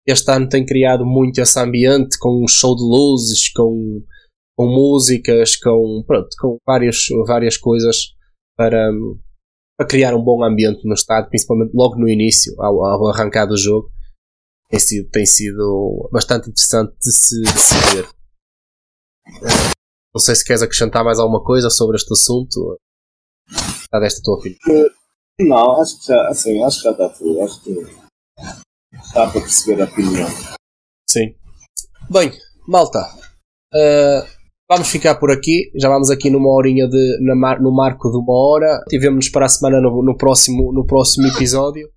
[0.05, 4.03] este ano tem criado muito esse ambiente com um show de luzes, com,
[4.55, 8.13] com músicas, com, pronto, com várias, várias coisas
[8.55, 8.91] para,
[9.81, 13.57] para criar um bom ambiente no estádio, principalmente logo no início, ao, ao arrancar do
[13.57, 13.91] jogo.
[14.69, 18.07] Tem sido, tem sido bastante interessante de se, de se ver.
[20.13, 22.79] Não sei se queres acrescentar mais alguma coisa sobre este assunto.
[23.49, 24.89] Está desta tua opinião.
[25.39, 27.41] Não, acho que já, assim, acho que já está tudo.
[27.41, 27.73] Acho que
[29.13, 30.27] Dá para perceber a opinião.
[31.09, 31.35] Sim.
[32.09, 32.31] Bem,
[32.67, 32.99] malta.
[33.73, 34.40] Uh,
[34.71, 35.69] vamos ficar por aqui.
[35.75, 38.81] Já vamos aqui numa horinha de, na no marco de uma hora.
[38.87, 41.89] Tivemos-nos para a semana no, no, próximo, no próximo episódio.